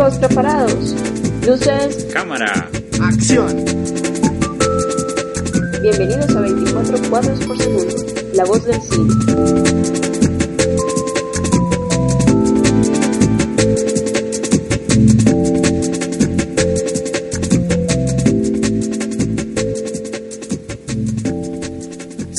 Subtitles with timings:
[0.00, 0.94] Todos preparados.
[1.46, 2.06] Luces.
[2.10, 2.70] Cámara.
[3.02, 3.54] Acción.
[5.82, 7.94] Bienvenidos a 24 cuadros por segundo.
[8.32, 10.09] La voz del cine.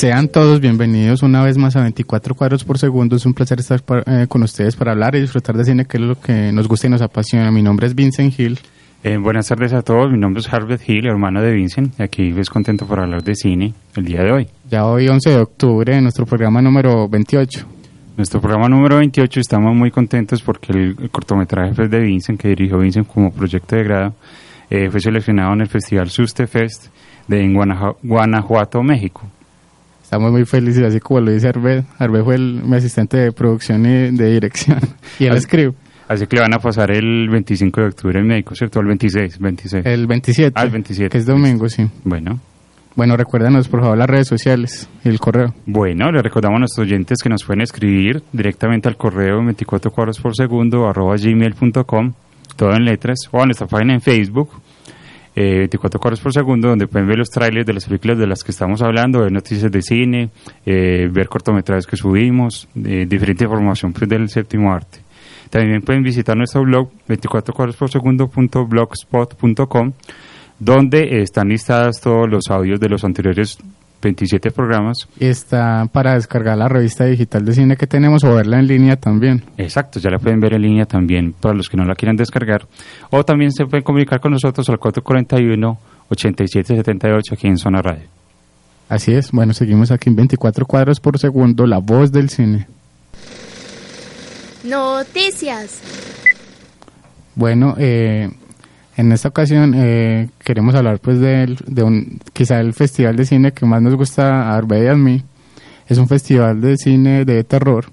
[0.02, 3.16] Sean todos bienvenidos una vez más a 24 cuadros por segundo.
[3.18, 6.04] Es un placer estar eh, con ustedes para hablar y disfrutar de cine, que es
[6.04, 7.52] lo que nos gusta y nos apasiona.
[7.52, 8.58] Mi nombre es Vincent Hill.
[9.04, 12.34] Eh, buenas tardes a todos, mi nombre es Harvard Hill, hermano de Vincent, y aquí
[12.36, 14.48] es contento por hablar de cine el día de hoy.
[14.72, 17.68] Ya hoy, 11 de octubre, en nuestro programa número 28.
[18.18, 22.48] Nuestro programa número 28 estamos muy contentos porque el, el cortometraje pues, de Vincent, que
[22.48, 24.16] dirigió Vincent como proyecto de grado,
[24.68, 26.88] eh, fue seleccionado en el Festival Suste Fest
[27.28, 29.30] de en Guanajuato, México.
[30.12, 31.86] Estamos muy felices, así como lo dice Arbe.
[31.98, 34.78] Arbe fue el, mi asistente de producción y de dirección.
[35.20, 35.78] y Así- script.
[36.09, 38.81] Así que le van a pasar el 25 de octubre en México, ¿cierto?
[38.81, 39.86] El 26, 26.
[39.86, 40.52] El 27.
[40.53, 41.09] Ah, el 27.
[41.09, 41.88] Que es domingo, sí.
[42.03, 42.42] Bueno,
[42.98, 45.53] Bueno, recuérdanos por favor las redes sociales y el correo.
[45.66, 50.20] Bueno, le recordamos a nuestros oyentes que nos pueden escribir directamente al correo 24 cuadros
[50.20, 52.12] por segundo arroba gmail.com,
[52.58, 54.50] todo en letras, o a nuestra página en Facebook,
[55.36, 58.44] eh, 24 cuadros por segundo, donde pueden ver los trailers de las películas de las
[58.44, 60.30] que estamos hablando, ver noticias de cine,
[60.66, 65.00] eh, ver cortometrajes que subimos, eh, diferente información pues, del séptimo arte.
[65.50, 69.94] También pueden visitar nuestro blog 24 cuadros por segundo.blogspot.com
[70.59, 73.58] donde están listadas todos los audios de los anteriores
[74.02, 78.59] 27 programas Y está para descargar la revista digital de cine que tenemos o verla
[78.59, 79.44] en línea también.
[79.57, 82.67] Exacto, ya la pueden ver en línea también para los que no la quieran descargar.
[83.09, 88.07] O también se pueden comunicar con nosotros al 441-8778 aquí en Zona Radio.
[88.89, 92.67] Así es, bueno, seguimos aquí en 24 cuadros por segundo, la voz del cine.
[94.63, 95.81] Noticias.
[97.35, 98.29] Bueno, eh,
[99.01, 103.51] en esta ocasión eh, queremos hablar pues del- de, un, quizá el festival de cine
[103.51, 105.22] que más nos gusta a Arbe y a mí.
[105.88, 107.85] Es un festival de cine de terror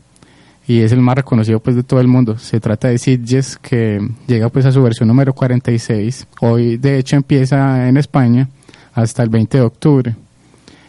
[0.69, 2.39] y es el más reconocido pues de todo el mundo.
[2.39, 6.27] Se trata de Sitges que llega pues a su versión número 46.
[6.43, 8.49] Hoy de hecho empieza en España
[8.95, 10.15] hasta el 20 de octubre.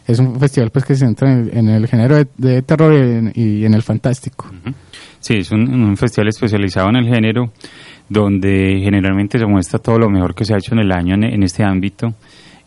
[0.06, 2.97] Es un festival pues que se centra en en el género de, de terror y
[2.97, 4.46] en, y en el fantástico.
[5.19, 7.52] Sí, es un, un festival especializado en el género
[8.09, 11.24] donde generalmente se muestra todo lo mejor que se ha hecho en el año en,
[11.24, 12.14] en este ámbito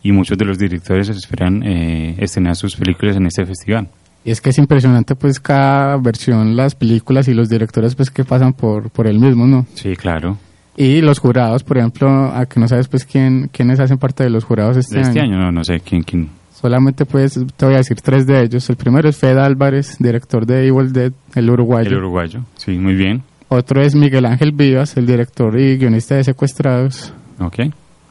[0.01, 3.87] y muchos de los directores esperan eh, estrenar sus películas en este festival.
[4.25, 8.23] Y es que es impresionante pues cada versión, las películas y los directores pues que
[8.23, 9.65] pasan por, por el mismo, ¿no?
[9.73, 10.37] Sí, claro.
[10.75, 14.29] Y los jurados, por ejemplo, a que no sabes pues quién, quiénes hacen parte de
[14.29, 15.35] los jurados este, De este año.
[15.35, 16.29] año no, no sé quién, quién.
[16.53, 18.69] Solamente pues te voy a decir tres de ellos.
[18.69, 21.89] El primero es Fed Álvarez, director de Evil Dead, el uruguayo.
[21.89, 22.39] El uruguayo.
[22.55, 23.21] Sí, muy bien.
[23.53, 27.13] Otro es Miguel Ángel Vivas, el director y guionista de Secuestrados.
[27.39, 27.59] Ok.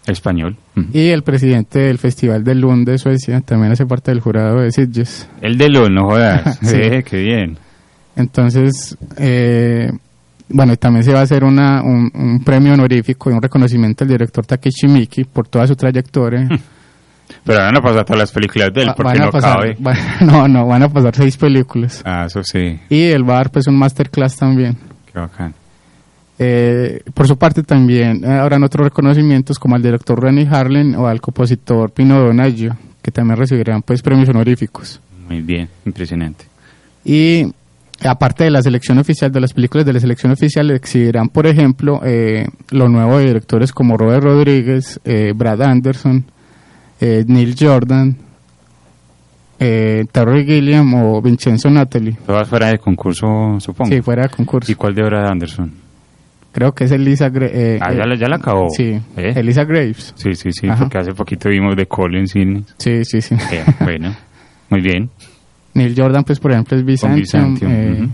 [0.06, 0.56] Español.
[0.92, 4.70] Y el presidente del Festival de Lund de Suecia, también hace parte del jurado de
[4.70, 5.28] Sitges.
[5.40, 6.58] El de LOL, no jodas.
[6.62, 6.76] Sí.
[6.76, 7.56] Eh, qué bien.
[8.14, 9.90] Entonces, eh,
[10.48, 14.04] bueno, y también se va a hacer una, un, un premio honorífico y un reconocimiento
[14.04, 16.48] al director Takeshi Miki por toda su trayectoria.
[17.44, 19.76] Pero van a pasar todas las películas de él porque no pasar, cabe.
[20.20, 22.02] no, no, van a pasar seis películas.
[22.04, 22.78] Ah, eso sí.
[22.88, 24.76] Y él va a dar pues un masterclass también.
[25.12, 25.54] Qué bacán.
[26.38, 31.06] Eh, por su parte también eh, habrán otros reconocimientos como al director Rennie Harlan o
[31.06, 35.00] al compositor Pino Donaggio, que también recibirán pues premios honoríficos.
[35.28, 35.68] Muy bien.
[35.84, 36.46] Impresionante.
[37.04, 37.52] Y
[38.04, 42.00] aparte de la selección oficial, de las películas de la selección oficial, exhibirán, por ejemplo,
[42.04, 46.24] eh, lo nuevo de directores como Robert Rodríguez, eh, Brad Anderson,
[47.00, 48.16] eh, Neil Jordan,
[49.62, 52.16] eh, Terry Gilliam o Vincenzo Natalie.
[52.26, 53.26] Todas fuera de concurso,
[53.60, 53.90] supongo.
[53.90, 54.70] Sí, fuera de concurso.
[54.70, 55.72] ¿Y cuál de Brad Anderson?
[56.52, 57.80] Creo que es Elisa Graves.
[57.80, 58.68] Ah, ya la, ya la acabó.
[58.70, 59.32] Sí, ¿Eh?
[59.36, 60.12] Elisa Graves.
[60.16, 60.80] Sí, sí, sí, Ajá.
[60.84, 62.64] porque hace poquito vimos de Collins cine.
[62.76, 63.34] Sí, sí, sí.
[63.50, 64.14] Eh, bueno,
[64.68, 65.08] muy bien.
[65.74, 67.22] Neil Jordan, pues, por ejemplo, es Byzantium.
[67.22, 68.10] Byzantium, eh, ujú.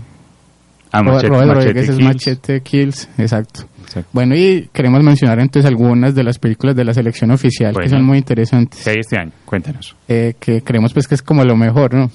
[0.91, 2.07] Ah, Machete, Robert Machete Rodríguez es Kills.
[2.07, 3.65] Machete Kills, exacto.
[4.13, 8.05] Bueno, y queremos mencionar entonces algunas de las películas de la selección oficial que son
[8.05, 9.31] muy interesantes, ¿Qué hay este año?
[9.45, 9.95] Cuéntanos.
[10.07, 12.11] eh, que creemos pues que es como lo mejor, ¿no?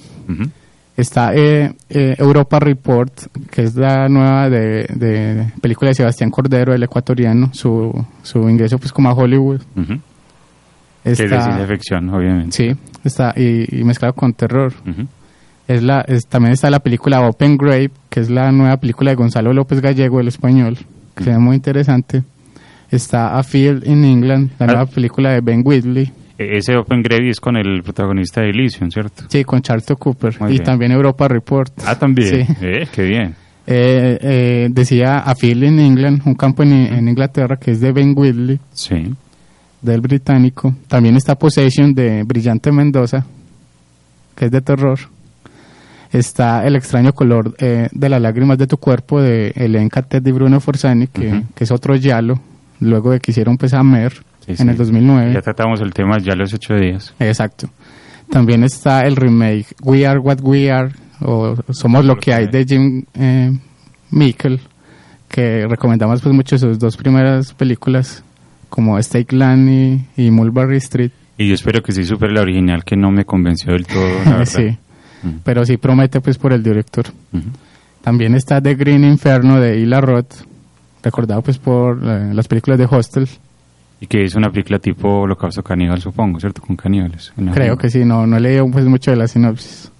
[0.97, 3.11] Está eh, eh, Europa Report,
[3.51, 7.91] que es la nueva de, de película de Sebastián Cordero, el ecuatoriano, su,
[8.23, 9.59] su ingreso pues como a Hollywood.
[11.03, 12.55] Que es de ciencia ficción, obviamente.
[12.55, 12.71] sí,
[13.03, 14.73] está y, y mezclado con terror.
[15.67, 19.15] Es la, es- también está la película Open Grave, que es la nueva película de
[19.15, 20.77] Gonzalo López Gallego, el español,
[21.15, 22.23] que se ve muy interesante.
[22.91, 24.67] Está A Field in England, la Ah.
[24.67, 26.11] nueva película de Ben Whitley.
[26.37, 29.23] E- Ese Open Grave es con el protagonista de Elysium, ¿cierto?
[29.29, 30.35] Sí, con Charlton Cooper.
[30.41, 30.63] Muy y bien.
[30.63, 31.71] también Europa Report.
[31.85, 32.45] Ah, también.
[32.45, 32.53] Sí.
[32.61, 33.35] Eh, qué bien.
[33.67, 37.91] Eh, eh, decía A Field in England, un campo en, en Inglaterra que es de
[37.91, 39.13] Ben Whitley, Sí.
[39.81, 40.75] del británico.
[40.87, 43.25] También está Possession de Brillante Mendoza,
[44.35, 44.99] que es de terror.
[46.17, 50.31] Está El extraño color eh, de las lágrimas de tu cuerpo de Helen Catet y
[50.31, 52.39] Bruno Forzani, que, que es otro Yalo,
[52.79, 54.13] luego de que hicieron pues a Mer
[54.45, 54.67] Sí, en sí.
[54.69, 55.33] el 2009.
[55.33, 57.13] Ya tratamos el tema ya los ocho días.
[57.19, 57.67] Exacto.
[58.29, 60.91] También está el remake We Are What We Are,
[61.21, 63.51] o Somos lo que hay de Jim eh,
[64.11, 64.59] Mickle,
[65.27, 68.23] que recomendamos pues mucho sus dos primeras películas,
[68.69, 71.11] como Stake Land y, y Mulberry Street.
[71.37, 74.31] Y yo espero que sí supere la original que no me convenció del todo, la
[74.37, 74.45] verdad.
[74.45, 74.77] sí,
[75.43, 77.05] Pero sí promete pues por el director.
[78.03, 80.33] También está The Green Inferno de Ila Roth,
[81.03, 83.27] recordado pues por eh, las películas de Hostel.
[83.99, 86.61] Y que es una película tipo Holocausto Caníbal, supongo, ¿cierto?
[86.61, 87.33] Con caníbales.
[87.53, 89.91] Creo que sí, no, no he leído pues mucho de la sinopsis.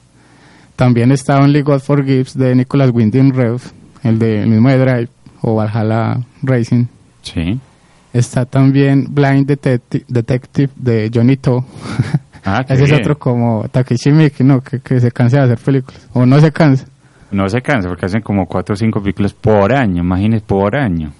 [0.75, 3.69] También está Only God Forgives de Nicholas Winding Refn,
[4.03, 5.09] el, de, el mismo de Drive
[5.41, 6.85] o Valhalla Racing.
[7.21, 7.59] Sí.
[8.15, 11.65] Está también Blind Detective, Detective de Johnny To.
[12.45, 14.61] Ah, Ese es otro como Takeshi Miike, ¿no?
[14.61, 16.07] Que, que se cansa de hacer películas.
[16.13, 16.85] O no se cansa.
[17.31, 21.11] No se cansa porque hacen como cuatro o cinco películas por año, imagínese, por año.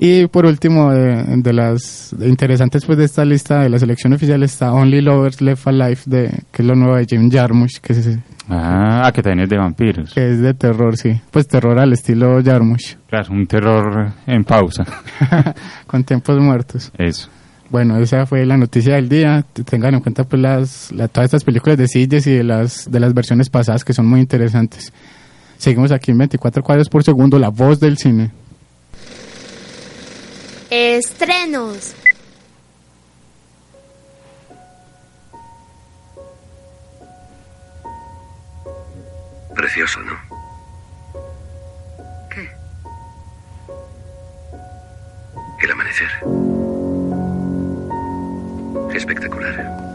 [0.00, 4.42] Y por último, de, de las interesantes pues de esta lista de la selección oficial
[4.44, 8.18] está Only Lovers Left Alive, de, que es lo nuevo de Jim Jarmusch, que es,
[8.48, 10.14] Ah, que también es de vampiros.
[10.14, 11.20] que es de terror, sí.
[11.30, 14.84] Pues terror al estilo Jarmusch, Claro, un terror en pausa.
[15.86, 16.92] con tiempos muertos.
[16.96, 17.28] Eso.
[17.70, 19.44] Bueno, esa fue la noticia del día.
[19.68, 23.00] Tengan en cuenta pues las, la- todas estas películas de Silles y de las, de
[23.00, 24.92] las versiones pasadas que son muy interesantes.
[25.58, 28.30] Seguimos aquí en 24 cuadros por segundo, la voz del cine.
[30.70, 31.94] Estrenos.
[39.54, 40.12] Precioso, ¿no?
[42.28, 42.50] ¿Qué?
[45.62, 46.08] El amanecer.
[48.94, 49.87] Espectacular.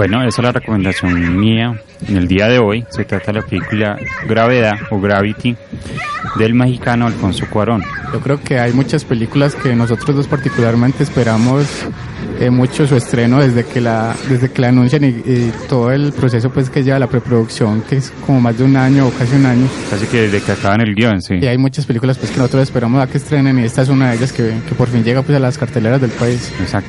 [0.00, 2.86] Bueno, esa es la recomendación mía en el día de hoy.
[2.88, 5.54] Se trata de la película Gravedad o Gravity
[6.36, 7.84] del mexicano Alfonso Cuarón.
[8.10, 11.66] Yo creo que hay muchas películas que nosotros dos particularmente esperamos
[12.40, 16.14] eh, mucho su estreno desde que la desde que la anuncian y, y todo el
[16.14, 19.36] proceso pues que lleva la preproducción que es como más de un año o casi
[19.36, 21.34] un año Así que desde que acaban el guion, sí.
[21.34, 24.08] y hay muchas películas pues que nosotros esperamos a que estrenen y esta es una
[24.08, 26.50] de ellas que, que por fin llega pues a las carteleras del país.
[26.58, 26.88] Exacto.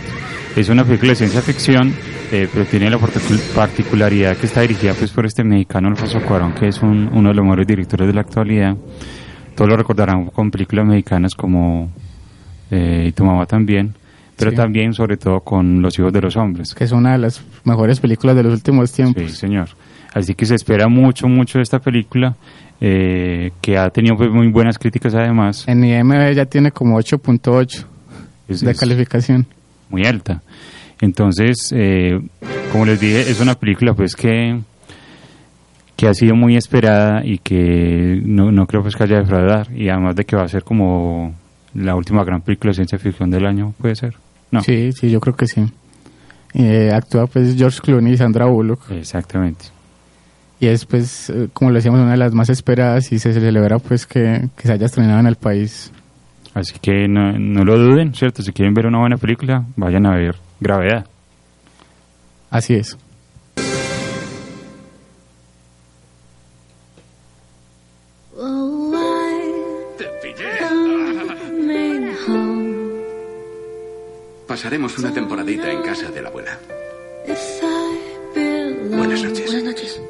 [0.55, 1.93] Es una película de ciencia ficción,
[2.31, 6.53] eh, pero tiene la particu- particularidad que está dirigida pues por este mexicano Alfonso Cuarón,
[6.53, 8.75] que es un- uno de los mejores directores de la actualidad.
[9.55, 11.91] Todos lo recordarán con películas mexicanas como
[12.73, 13.93] eh, Y tu mamá también,
[14.37, 14.55] pero Sí.
[14.55, 16.73] también sobre todo con Los hijos de los hombres.
[16.73, 19.23] que es una de las mejores películas de los últimos tiempos.
[19.23, 19.67] Sí, señor.
[20.13, 22.35] Así que se espera mucho, mucho de esta película,
[22.79, 25.65] eh, que ha tenido pues, muy buenas críticas además.
[25.67, 27.85] En IMDb ya tiene como 8.8
[28.47, 29.45] Es- de es calificación.
[29.89, 30.41] muy alta.
[31.01, 32.19] Entonces, eh,
[32.71, 34.59] como les dije, es una película pues que
[36.01, 39.71] que ha sido muy esperada y que no, no creo pues que haya de defraudar
[39.71, 41.35] y además de que va a ser como
[41.75, 44.15] la última gran película de ciencia ficción del año, puede ser.
[44.49, 44.61] No.
[44.61, 45.63] Sí, sí, yo creo que sí.
[46.55, 48.89] Eh, actúa pues George Clooney y Sandra Bullock.
[48.89, 49.65] Exactamente.
[50.59, 53.77] Y es pues, eh, como lo decíamos, una de las más esperadas y se celebra
[53.77, 55.91] pues que, que se haya estrenado en el país.
[56.55, 58.41] Así que no, no lo duden, ¿cierto?
[58.41, 61.05] Si quieren ver una buena película, vayan a ver Gravedad.
[62.51, 62.95] Así es.
[70.69, 73.01] Coming home.
[74.47, 76.59] Pasaremos una temporadita en casa de la abuela.
[78.91, 79.45] Buenas noches.
[79.47, 80.01] Buenas noches.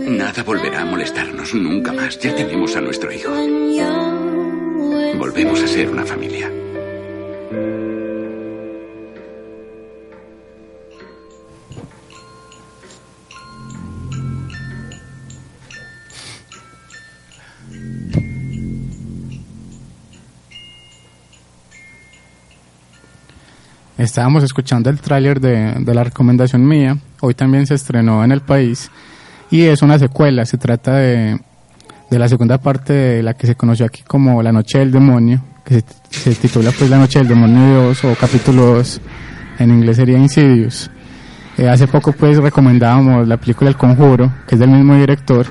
[0.00, 2.18] Nada volverá a molestarnos nunca más.
[2.18, 3.30] Ya tenemos a nuestro hijo.
[5.16, 6.50] Volvemos a ser una familia.
[24.04, 26.98] Estábamos escuchando el tráiler de, la recomendación mía.
[27.20, 28.90] Hoy también se estrenó en el país.
[29.50, 30.44] Y es una secuela.
[30.44, 31.38] Se trata de,
[32.10, 35.42] de la segunda parte de la que se conoció aquí como La Noche del Demonio.
[35.64, 39.00] Que se, titula pues La Noche del Demonio 2 o capítulo 2.
[39.60, 40.90] En inglés sería Insidious.
[41.56, 45.46] Eh, hace poco pues recomendábamos la película El Conjuro, que es del mismo director,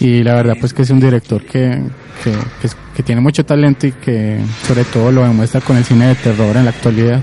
[0.00, 1.82] y la verdad pues que es un director que,
[2.24, 5.84] que, que es- que tiene mucho talento y que sobre todo lo demuestra con el
[5.84, 7.20] cine de terror en la actualidad.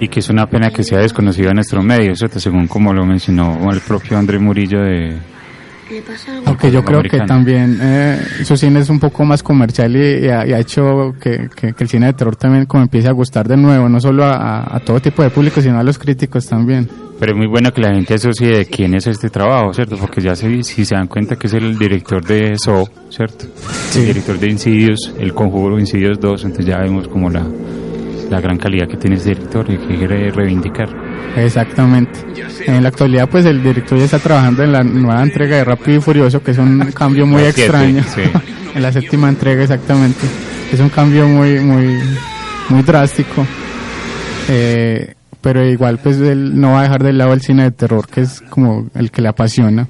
[0.00, 2.40] Y que es una pena que sea desconocido en nuestro medio, ¿cierto?
[2.40, 5.18] Según como lo mencionó el propio André Murillo de...
[6.46, 10.28] Aunque yo creo que también eh, su cine es un poco más comercial y, y
[10.28, 13.12] ha, y ha hecho que, que- que el cine de terror también como empiece a
[13.12, 16.88] gustar de nuevo, no solo a, todo tipo de público, sino a los críticos también.
[17.18, 19.96] Pero es muy bueno que la gente asocie de quién es este trabajo, ¿cierto?
[19.96, 23.46] Porque ya se, si se dan cuenta que es el director de Saw, ¿cierto?
[23.90, 23.98] Sí.
[23.98, 27.44] El director de Insidious, El Conjuro, Insidious 2, entonces ya vemos como la,
[28.30, 30.88] la gran calidad que tiene ese director y que quiere reivindicar.
[31.36, 32.20] Exactamente.
[32.66, 35.98] En la actualidad pues el director ya está trabajando en la nueva entrega de Rápido
[35.98, 38.02] y Furioso, que es un cambio muy La siete, extraño.
[38.04, 38.22] sí.
[38.74, 40.26] en la séptima entrega exactamente.
[40.72, 41.98] Es un cambio muy, muy,
[42.68, 43.44] muy drástico.
[44.48, 48.06] Eh, pero igual pues él no va a dejar de lado el cine de terror,
[48.06, 49.88] que es como el que le apasiona.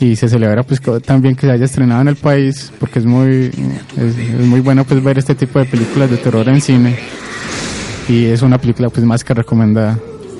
[0.00, 3.50] Y se celebra pues también que se haya estrenado en el país, porque es muy,
[3.96, 6.96] es, es muy bueno pues ver este tipo de películas de terror en cine.
[8.08, 9.98] Y es una película pues más que recomendada.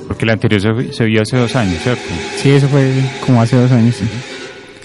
[0.09, 2.03] Porque la anterior se, se vio hace dos años, ¿cierto?
[2.37, 2.93] Sí, eso fue
[3.25, 3.95] como hace dos años.
[3.95, 4.05] sí.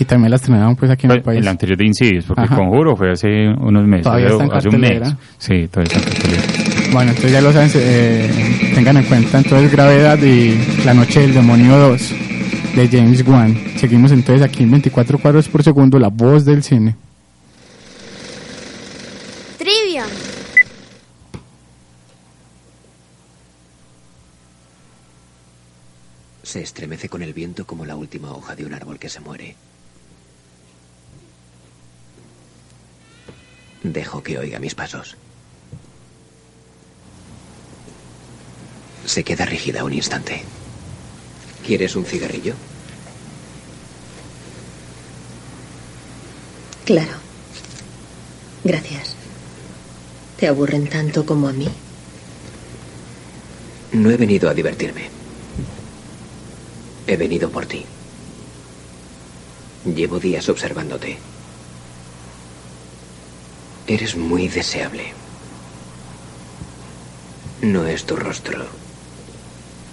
[0.01, 1.41] Y también la estrenaron pues aquí en el país.
[1.41, 2.55] El anterior de Insidious, porque Ajá.
[2.55, 4.05] Conjuro fue hace unos meses.
[4.05, 5.15] Todavía hace, está en hace un mes.
[5.37, 6.43] Sí, todavía está en cartelera.
[6.93, 11.33] Bueno, entonces ya lo saben, eh, tengan en cuenta entonces Gravedad y La Noche del
[11.33, 12.28] Demonio 2
[12.75, 13.55] de James Wan.
[13.77, 16.95] Seguimos entonces aquí en 24 cuadros por segundo, la voz del cine.
[19.57, 20.05] Trivia.
[26.43, 29.55] Se estremece con el viento como la última hoja de un árbol que se muere.
[33.83, 35.15] Dejo que oiga mis pasos.
[39.05, 40.43] Se queda rígida un instante.
[41.65, 42.55] ¿Quieres un cigarrillo?
[46.85, 47.11] Claro.
[48.63, 49.15] Gracias.
[50.37, 51.67] ¿Te aburren tanto como a mí?
[53.91, 55.09] No he venido a divertirme.
[57.07, 57.85] He venido por ti.
[59.85, 61.17] Llevo días observándote.
[63.87, 65.13] Eres muy deseable.
[67.61, 68.65] No es tu rostro,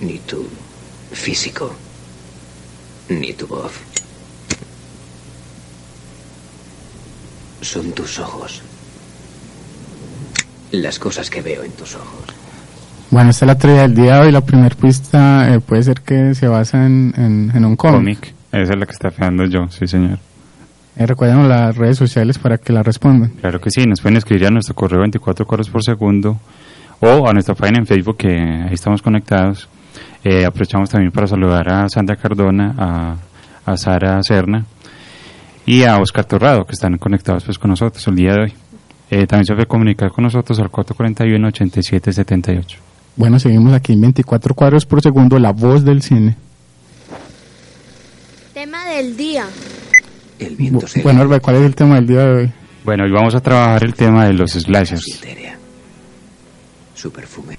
[0.00, 0.46] ni tu
[1.12, 1.75] físico,
[3.08, 3.72] ni tu voz.
[7.60, 8.62] Son tus ojos.
[10.72, 12.25] Las cosas que veo en tus ojos.
[13.10, 14.32] Bueno, esta es la trivia del día de hoy.
[14.32, 18.34] La primera pista eh, puede ser que se basa en, en, en un cómic.
[18.52, 20.18] Esa es la que está feando yo, sí, señor.
[20.96, 23.30] Eh, recuerden las redes sociales para que la respondan.
[23.40, 26.38] Claro que sí, nos pueden escribir a nuestro correo 24 coros por segundo
[27.00, 29.68] o a nuestra página en Facebook, que ahí estamos conectados.
[30.28, 33.14] Eh, aprovechamos también para saludar a Sandra Cardona, a,
[33.64, 34.66] a Sara Serna
[35.64, 38.52] y a Oscar Torrado, que están conectados pues, con nosotros el día de hoy.
[39.09, 42.75] Eh, también se puede comunicar con nosotros al 441-8778.
[43.14, 46.35] Bueno, seguimos aquí en 24 cuadros por segundo, la voz del cine.
[48.52, 49.45] Tema del día.
[50.40, 52.52] El viento se Bueno, Orbe, ¿cuál es el tema del día de hoy?
[52.85, 55.21] Bueno, hoy vamos a trabajar el tema de los slashers.
[56.97, 57.59] Su perfume.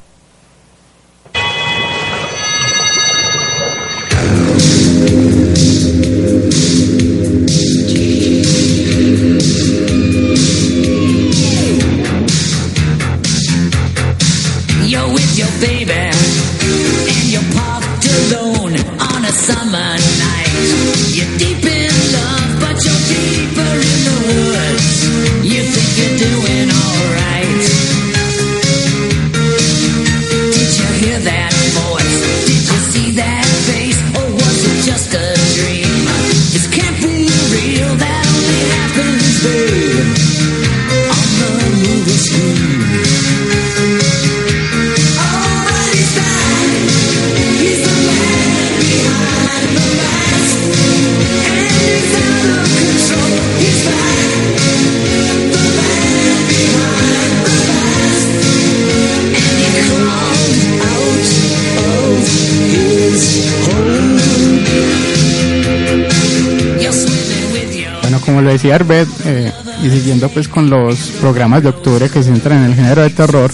[68.77, 69.51] Arbet, eh,
[69.83, 73.09] y siguiendo pues con los programas de octubre que se entran en el género de
[73.09, 73.51] terror,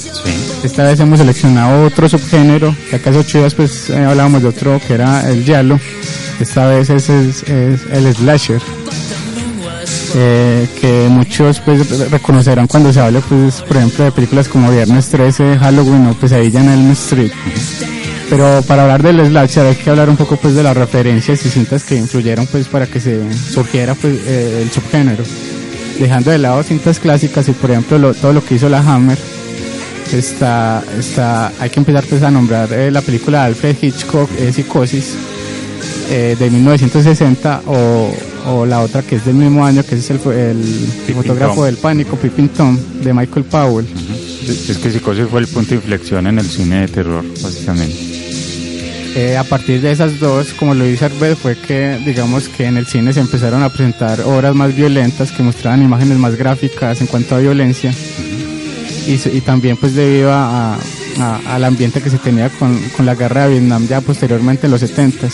[0.63, 4.79] esta vez hemos seleccionado otro subgénero, que acaso ocho días pues eh, hablábamos de otro
[4.85, 5.79] que era el giallo,
[6.39, 8.61] esta vez es, es- es el slasher,
[10.15, 14.69] eh, que muchos pues re- reconocerán cuando se hable pues por ejemplo de películas como
[14.71, 17.31] Viernes 13, Halloween o Pesadilla en Elm Street.
[18.35, 21.49] Pero para hablar del slasher hay que hablar un poco pues de las referencias y
[21.49, 25.23] cintas que influyeron pues para que se surgiera pues eh, el subgénero.
[25.99, 29.19] Dejando de lado cintas clásicas y por ejemplo lo- todo lo que hizo la Hammer,
[30.11, 34.51] está, está, hay que empezar pues a nombrar eh, la película de Alfred Hitchcock, eh,
[34.51, 35.13] Psicosis,
[36.09, 38.11] eh, de 1960 o,
[38.47, 41.65] o la otra que es del mismo año, que es el, el fotógrafo Tom.
[41.65, 43.85] del pánico, Pippin Tom, de Michael Powell.
[44.47, 48.02] Es que Psicosis fue el punto de inflexión en el cine de terror, básicamente.
[49.15, 52.77] Eh, a partir de esas dos, como lo dice Arbed, fue que digamos que en
[52.77, 57.05] el cine se empezaron a presentar obras más violentas que mostraban imágenes más gráficas en
[57.07, 57.93] cuanto a violencia
[59.05, 60.79] y, también pues debido a,
[61.47, 64.81] al ambiente que se tenía con, con la guerra de Vietnam ya posteriormente en los
[64.81, 65.33] 70s.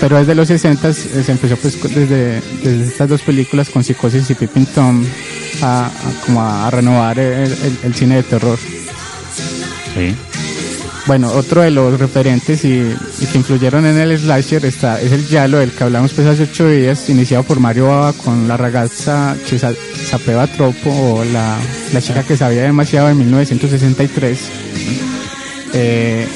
[0.00, 4.30] Pero desde los 60s eh, se empezó pues desde, desde estas dos películas con Psicosis
[4.30, 5.04] y Pippin Tom
[5.60, 5.90] a,
[6.24, 8.58] como a, renovar el- el cine de terror.
[9.94, 10.14] Sí.
[11.08, 12.80] Bueno, otro de los referentes y,
[13.20, 16.42] y que influyeron en el slasher está, es el Yalo, del que hablamos pues hace
[16.42, 19.72] ocho días, iniciado por Mario Baba con la ragazza que sa-
[20.10, 21.56] sapeva troppo o la,
[21.94, 24.38] la chica que sabía demasiado en 1963.
[25.72, 26.26] Eh,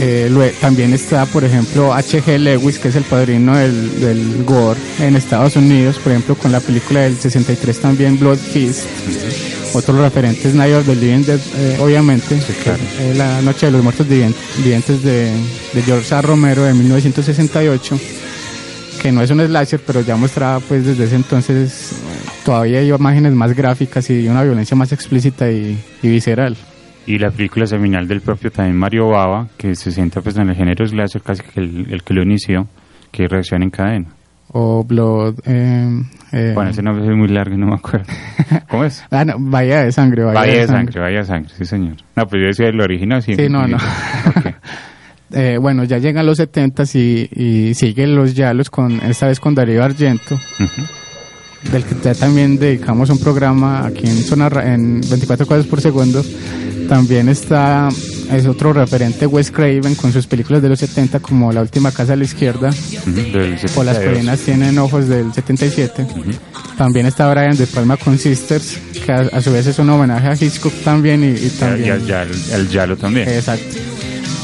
[0.00, 2.38] eh, lue- también está, por ejemplo, H.G.
[2.38, 6.60] Lewis, que es el padrino del, del gore en Estados Unidos, por ejemplo, con la
[6.60, 8.86] película del 63 también, Blood Feast.
[9.72, 12.36] Otro referente es Night of the Living Dead, eh, obviamente.
[12.64, 12.78] claro.
[12.98, 15.30] Eh, la Noche de los Muertos Vivien- Vivientes de,
[15.74, 16.22] de George A.
[16.22, 18.00] Romero de 1968,
[19.00, 21.94] que no es un slasher, pero ya mostraba pues desde ese entonces eh,
[22.44, 26.56] todavía hay imágenes más gráficas y una violencia más explícita y, y visceral.
[27.10, 30.54] Y la película seminal del propio también Mario Bava, que se sienta pues en el
[30.54, 32.68] género slasher, casi que el, el que lo inició,
[33.10, 34.06] que es Reacción en Cadena.
[34.52, 35.40] O Blood...
[35.46, 35.88] eh,
[36.32, 38.06] eh, Bueno, ese nombre es muy largo y no me acuerdo.
[38.68, 39.04] ¿Cómo es?
[39.10, 40.24] ah, no, Bahía de Sangre.
[40.24, 40.92] Bahía, Bahía de Sangre.
[40.92, 41.96] sangre, Bahía de sangre, sí señor.
[42.16, 43.34] No, pues yo decía el original, sí.
[43.34, 43.76] Sí, no, no.
[45.32, 47.28] Eh, bueno, ya llegan los 70 y,
[47.70, 50.82] y siguen los Yalos, con, esta vez con Darío Argento, Ujú.
[51.72, 56.24] Del que ya también dedicamos un programa aquí en, zona, en 24 cuadros por segundo.
[56.88, 57.88] También está,
[58.32, 62.14] es otro referente Wes Craven con sus películas de los 70 como La última casa
[62.14, 63.98] a la izquierda o Las 72.
[64.04, 66.06] colinas tienen ojos del 77.
[66.76, 70.26] También está Brian De Palma con Sisters, que a, a su vez es un homenaje
[70.28, 72.00] a Hitchcock también y, y también...
[72.52, 73.28] el Yalo también.
[73.28, 73.76] Exacto.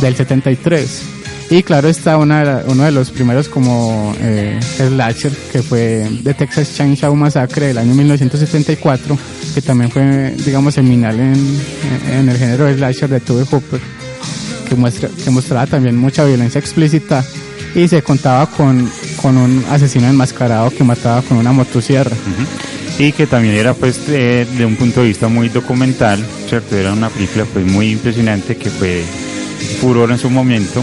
[0.01, 1.16] Del 73.
[1.49, 6.75] Y claro está una uno de los primeros como eh, slasher que fue de Texas
[6.75, 9.17] Chainsaw Massacre del año 1974,
[9.55, 11.61] que también fue, digamos, seminal en,
[12.11, 13.81] en el género de slasher de Tube Hooper,
[14.69, 17.25] que, muestra, que mostraba también mucha violencia explícita
[17.77, 18.91] y se contaba con,
[19.23, 22.17] con un asesino enmascarado que mataba con una motosierra.
[22.99, 26.75] Y que también era pues de, de un punto de vista muy documental, ¿cierto?
[26.75, 29.05] Era una película pues muy impresionante que fue
[29.81, 30.83] furor en su momento,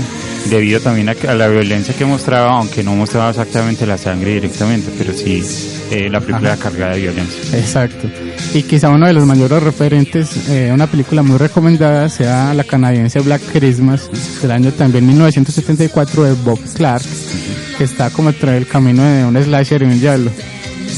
[0.50, 5.14] debido también a, la violencia que mostraba, aunque no mostraba exactamente la sangre directamente, pero
[5.14, 5.44] sí
[5.92, 6.64] eh, la película Ajá.
[6.64, 7.60] cargada de violencia.
[7.60, 8.10] Exacto.
[8.54, 13.20] Y quizá uno de los mayores referentes, eh, una película muy recomendada, sea la canadiense
[13.20, 14.10] Black Christmas,
[14.42, 17.04] del año también 1974 de Bob Clark,
[17.78, 20.32] que está como entre el camino de un slasher y un giallo.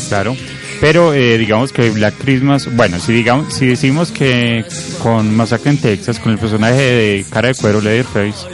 [0.09, 0.35] Claro.
[0.81, 4.65] Pero eh, digamos que Black Christmas, bueno, si digamos, si decimos que
[5.01, 8.47] con Masacre en Texas, con el personaje de cara de cuero Leatherface,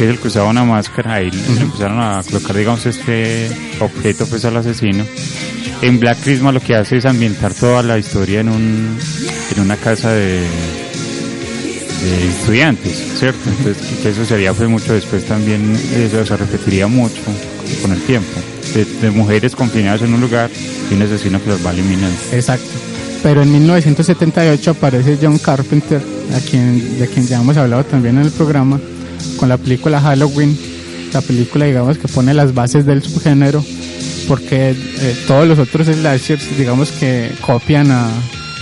[0.00, 4.24] que es el que usaba una máscara, ahí le empezaron a colocar, digamos, este objeto
[4.24, 5.04] pues al asesino.
[5.82, 8.98] En Black Christmas lo que hace es ambientar toda la historia en un
[9.54, 13.50] en una casa de, de estudiantes, ¿cierto?
[13.50, 17.20] Entonces, que eso sería mucho después también, eso se repetiría mucho
[17.82, 18.40] con el tiempo.
[18.72, 20.48] De, de mujeres confinadas en un lugar
[20.90, 22.16] y un asesino que los va eliminando.
[22.32, 22.70] Exacto.
[23.22, 26.00] Pero en 1978 aparece John Carpenter,
[26.34, 28.80] a quien, de quien ya hemos hablado también en el programa,
[29.36, 30.56] con la película Halloween,
[31.12, 33.64] la película digamos que pone las bases del subgénero,
[34.28, 38.08] porque eh, todos los otros slashers digamos que copian a,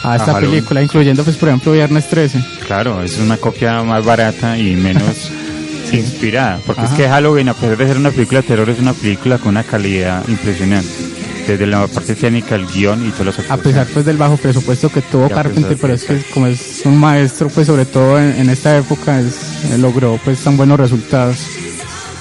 [0.03, 2.43] a esta película, incluyendo pues por ejemplo Viernes 13.
[2.67, 5.31] Claro, es una copia más barata y menos
[5.93, 6.93] inspirada, porque Ajá.
[6.93, 9.49] es que Halloween, a pesar de ser una película de terror, es una película con
[9.49, 10.89] una calidad impresionante.
[11.49, 14.91] Desde la parte técnica, el guion y todas las A pesar pues del bajo presupuesto
[14.91, 18.19] que tuvo Ya, Carpenter, pues, pero es que como es un maestro pues sobre todo
[18.21, 19.35] en, en esta época es,
[19.73, 21.39] eh, logró pues tan buenos resultados.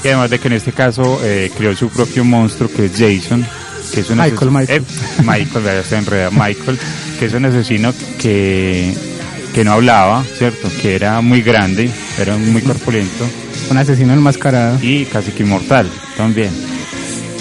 [0.02, 3.46] Y además de que en este caso eh, creó su propio monstruo que es Jason,
[3.94, 4.82] que es un Michael, Michael.
[4.82, 6.32] Eh, Michael, enredado.
[6.32, 6.80] Michael,
[7.20, 8.96] que es un asesino que,
[9.54, 10.70] que no hablaba, ¿cierto?
[10.82, 13.28] Que era muy grande, era muy corpulento
[13.70, 14.80] Un asesino enmascarado.
[14.82, 16.52] y casi que inmortal también.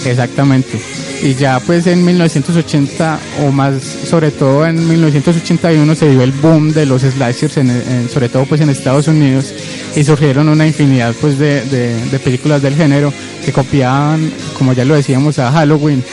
[0.04, 0.80] Exactamente.
[1.22, 6.72] Y ya pues en 1980 o más, sobre todo en 1981 se dio el boom
[6.72, 9.52] de los slashers, en, en- sobre todo pues en Estados Unidos
[9.96, 13.12] y surgieron una infinidad pues de, de- de películas del género
[13.44, 16.04] que copiaban, como ya lo decíamos, a Halloween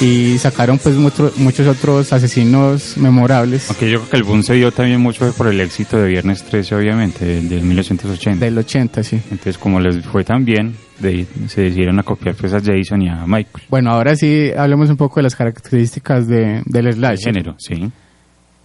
[0.00, 4.54] y sacaron pues mucho- muchos otros asesinos memorables Aunque yo creo que el boom se
[4.54, 8.44] dio también mucho por el éxito de Viernes 13, obviamente, del, del 1980.
[8.44, 9.16] del 80, sí.
[9.30, 13.08] Entonces, como les fue tan bien, de- se decidieron a copiar pues a Jason y
[13.08, 13.64] a Michael.
[13.68, 17.34] Bueno, ahora sí hablemos un poco de las características de, del slasher.
[17.34, 17.90] género, sí.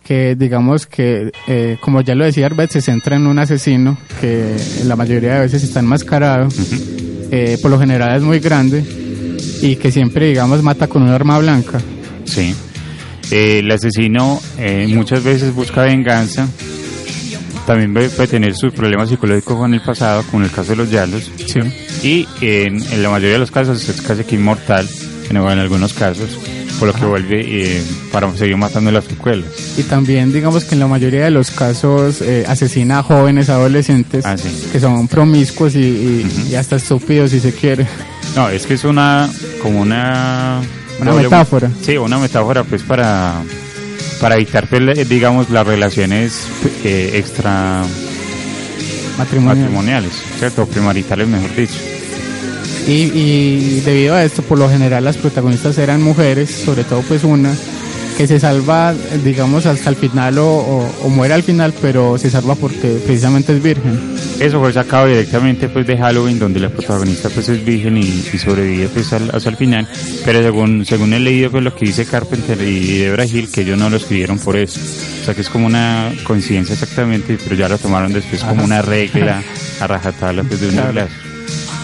[0.04, 4.56] que digamos que, eh, como ya lo decía Arbet, se centra en un asesino que
[4.86, 6.50] la mayoría de veces está enmascarado,
[7.32, 8.84] eh, por lo general es muy grande
[9.62, 11.80] y que siempre, digamos, mata con un arma blanca.
[12.26, 12.54] Sí.
[13.32, 16.48] Eh, el asesino eh, muchas veces busca venganza.
[17.66, 20.92] También puede tener sus problemas psicológicos con el pasado, como en el caso de los
[20.92, 21.32] Yalos.
[21.48, 21.62] Sí.
[22.04, 24.88] Y en, en la mayoría de los casos es casi que inmortal,
[25.30, 26.38] en, en algunos casos,
[26.80, 27.42] por lo que vuelve
[27.78, 29.48] eh, para seguir matando las secuelas.
[29.78, 34.26] Y también, digamos que en la mayoría de los casos eh, asesina a jóvenes, adolescentes,
[34.26, 34.50] Ah, sí.
[34.72, 37.88] que son promiscuos y, y- y hasta estúpidos si se quiere.
[38.36, 39.30] No, es que es una,
[39.62, 40.60] como una...
[41.00, 41.72] Una doble- metáfora.
[41.82, 43.42] Sí, una metáfora pues para,
[44.20, 46.48] para evitar, pues, digamos, las relaciones
[46.84, 47.84] eh, extra
[49.18, 49.58] Matrimonial.
[49.58, 50.64] matrimoniales, ¿cierto?
[50.64, 51.74] O Premaritales, mejor dicho.
[52.88, 57.24] Y, y debido a esto, por lo general las protagonistas eran mujeres, sobre todo pues
[57.24, 57.54] una
[58.18, 58.94] que se salva,
[59.24, 63.54] digamos, hasta el final o, o- o muere al final, pero se salva porque precisamente
[63.56, 64.00] es virgen.
[64.40, 68.38] Eso fue sacado directamente pues de Halloween, donde la protagonista pues es virgen y, y
[68.38, 69.88] sobrevive pues al- hasta el final.
[70.26, 73.80] Pero según según he leído pues lo que dice Carpenter y Debra Hill, que ellos
[73.80, 74.80] no lo escribieron por eso.
[75.22, 78.84] O sea que es como una coincidencia exactamente, pero ya lo tomaron después como una
[78.84, 79.42] regla
[79.80, 81.08] a rajatabla pues de una Claro.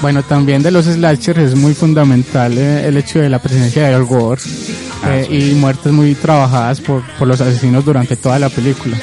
[0.02, 4.00] Bueno, también de los slashers es muy fundamental eh, el hecho de la presencia de
[4.04, 4.42] gore
[5.02, 8.98] Ah, eh, y muertes muy trabajadas por, por los asesinos durante toda la película.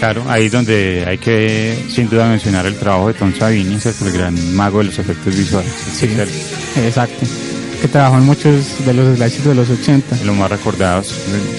[0.00, 4.06] Claro, ahí es donde hay que sin duda mencionar el trabajo de Tom Savini, ¿cierto?
[4.06, 5.70] el gran mago de los efectos visuales.
[5.98, 6.08] Sí.
[6.84, 7.26] Exacto.
[7.80, 10.16] Que trabajó en muchos de los slashers de los 80.
[10.16, 11.14] De los más recordados,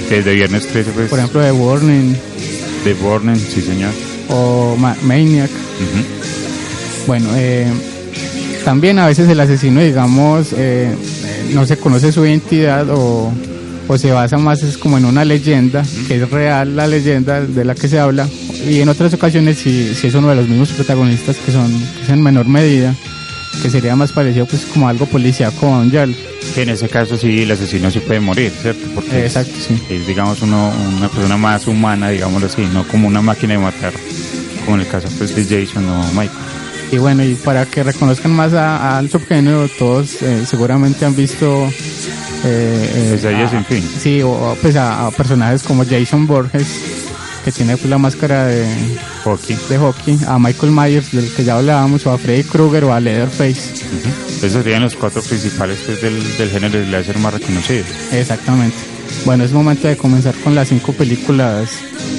[0.09, 2.15] desde Viernes 13 pues Por ejemplo, The Warning
[2.83, 3.91] de Bornen, sí señor.
[4.29, 5.49] o Ma- Maniac.
[7.07, 7.67] Bueno, eh,
[8.63, 13.31] también a veces el asesino, digamos, eh, eh, no se conoce su identidad o,
[13.87, 17.65] o se basa más es como en una leyenda, que es real la leyenda de
[17.65, 18.27] la que se habla,
[18.67, 22.03] y en otras ocasiones si, si es uno de los mismos protagonistas que son que
[22.03, 22.95] es en menor medida,
[23.61, 26.15] que sería más parecido pues como algo policíaco a un Yal.
[26.55, 28.87] Que en ese caso sí, el asesino sí puede morir, ¿cierto?
[28.95, 29.81] Porque sí.
[29.89, 33.93] es, digamos, uno, una persona más humana, digámoslo así, no como una máquina de matar,
[34.65, 36.60] como en el caso pues, de Jason o Michael.
[36.91, 41.65] Y bueno, y para que reconozcan más al subgénero, todos eh, seguramente han visto...
[42.43, 43.89] Eh, eh, Pesadillas a- sin fin.
[44.01, 46.67] Sí, o pues a, a personajes como Jason Borges,
[47.45, 48.65] que tiene pues la máscara de,
[49.23, 49.57] Hockey.
[49.69, 52.99] de hockey, a Michael Myers, del que ya hablábamos, o a Freddy Krueger o a
[52.99, 53.73] Leatherface.
[54.37, 57.85] Esos serían los cuatro principales pues, del, del género de slasher más reconocidos.
[58.11, 58.75] Exactamente.
[59.25, 61.69] Bueno, es momento de comenzar con las cinco películas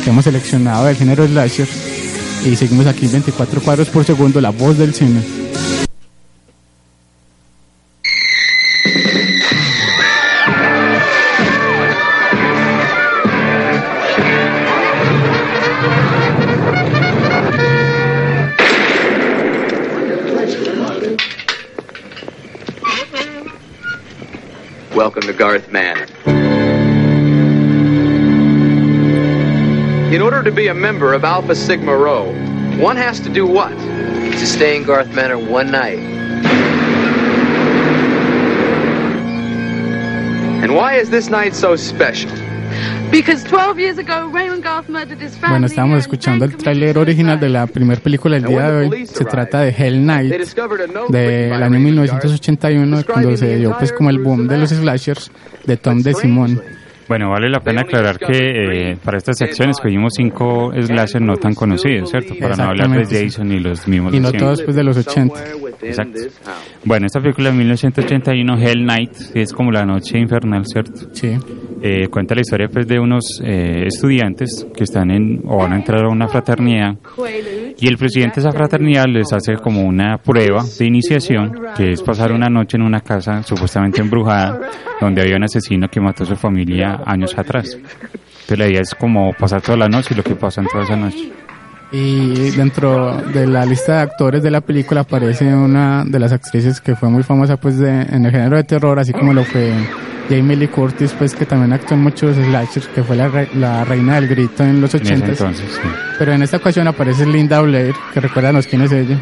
[0.03, 1.69] que hemos seleccionado del género slasher.
[2.45, 5.52] Y seguimos aquí 24 cuadros por segundo, la voz del cine.
[30.73, 32.33] A member of Alpha Sigma Rho,
[32.81, 33.77] one has to do what?
[34.41, 35.99] To stay in Garth Manor one night.
[40.63, 42.31] And why is this night so special?
[43.11, 45.51] Because 12 years ago, Raymond Garth murdered his family.
[45.51, 49.07] Bueno, estamos and escuchando el tráiler original de la primera película del día de hoy.
[49.07, 53.07] Se trata de Hell Night They discovered a note written del año Raymond 1981 Garth
[53.11, 55.31] cuando se dio pues como el boom de los slashers
[55.67, 56.51] de Tom But de Simón.
[56.53, 61.37] strangely, Bueno, vale la pena aclarar que eh, para esta sección escogimos cinco slasher no
[61.37, 62.35] tan conocidos, ¿cierto?
[62.39, 63.23] Para no hablar de.
[63.23, 65.35] Jason y los mismos Y no todos pues de los 80.
[65.35, 66.21] somewhere within Exacto.
[66.85, 71.09] Bueno, esta película de 1981, Hell Night, es como la noche infernal, ¿cierto?
[71.13, 71.37] Sí.
[71.83, 75.77] Eh, cuenta la historia pues de unos eh, estudiantes que están en o van a
[75.77, 76.97] entrar a una fraternidad.
[77.83, 82.01] Y el presidente de esa fraternidad les hace como una prueba de iniciación que es
[82.01, 84.61] pasar una noche en una casa supuestamente embrujada
[85.01, 87.75] donde había un asesino que mató a su familia años atrás.
[87.75, 90.85] Entonces la idea es como pasar toda la noche y lo que pasa en toda
[90.85, 91.33] esa noche.
[91.91, 96.81] Y dentro de la lista de actores de la película aparece una de las actrices
[96.81, 99.73] que fue muy famosa pues de, en el género de terror, así como lo fue
[100.29, 103.85] Jamie Lee Curtis, pues que también actuó en muchos slashers, que fue la, re- la
[103.85, 105.89] reina del grito en los En ese 80 entonces, sí.
[106.19, 109.19] Pero en esta ocasión aparece Linda Blair, que recuérdanos quién es ella.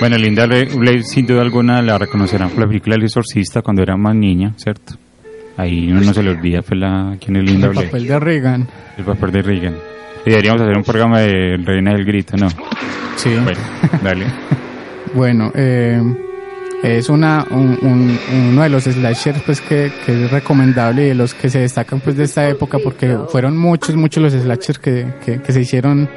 [0.00, 3.96] Bueno, Linda Blair, sin duda alguna, la reconocerán por la película El Exorcista cuando era
[3.96, 4.94] más niña, ¿cierto?
[5.56, 7.86] Ahí uno no se le olvida pues, la, quién es Linda El Blair.
[7.88, 8.68] papel de Reagan.
[8.98, 9.74] El papel de Reagan.
[10.24, 12.48] Y deberíamos hacer un programa de Reina del Grito, ¿no?
[13.16, 13.30] Sí.
[13.42, 13.60] Bueno,
[14.02, 14.26] dale.
[15.14, 16.00] Bueno, eh,
[16.82, 18.18] es una, un- un-
[18.50, 22.16] uno de los slashers pues que, es recomendable y de los que se destacan pues
[22.16, 26.08] de esta época porque fueron muchos, muchos los slashers que, que, se hicieron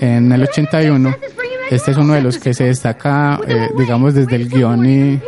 [0.00, 1.14] en el 81.
[1.70, 5.20] Este es uno de los que se destaca, eh, digamos, desde el guion y,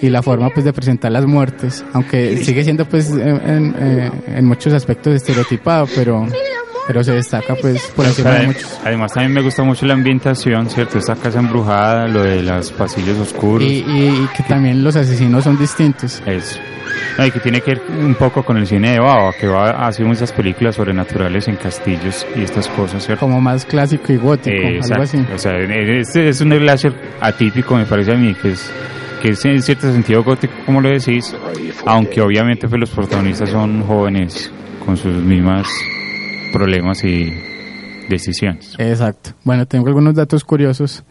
[0.00, 4.44] y la forma pues de presentar las muertes, aunque sigue siendo pues en, eh, en
[4.44, 6.26] muchos aspectos estereotipado, pero,
[6.86, 8.80] pero se destaca pues por encima de muchos.
[8.84, 10.98] Además, también me gusta mucho la ambientación, ¿cierto?
[10.98, 13.62] Esta casa embrujada, lo de los pasillos oscuros.
[13.68, 16.22] Y, y- y que también los asesinos son distintos.
[16.26, 16.58] Eso.
[17.18, 19.86] No, y que tiene que ver un poco con el cine de Baba, que va
[19.86, 23.20] hace muchas películas sobrenaturales en castillos y estas cosas, ¿cierto?
[23.26, 25.24] como más clásico y gótico, Eh, algo así.
[25.34, 28.72] O sea, este es un slasher atípico, me parece a mí, que es,
[29.20, 31.34] que es en cierto sentido gótico, como lo decís,
[31.86, 34.50] aunque obviamente pues, los protagonistas son jóvenes
[34.84, 35.66] con sus mismas
[36.52, 37.32] problemas y
[38.08, 38.74] decisiones.
[38.78, 39.30] Exacto.
[39.44, 41.04] Bueno, tengo algunos datos curiosos.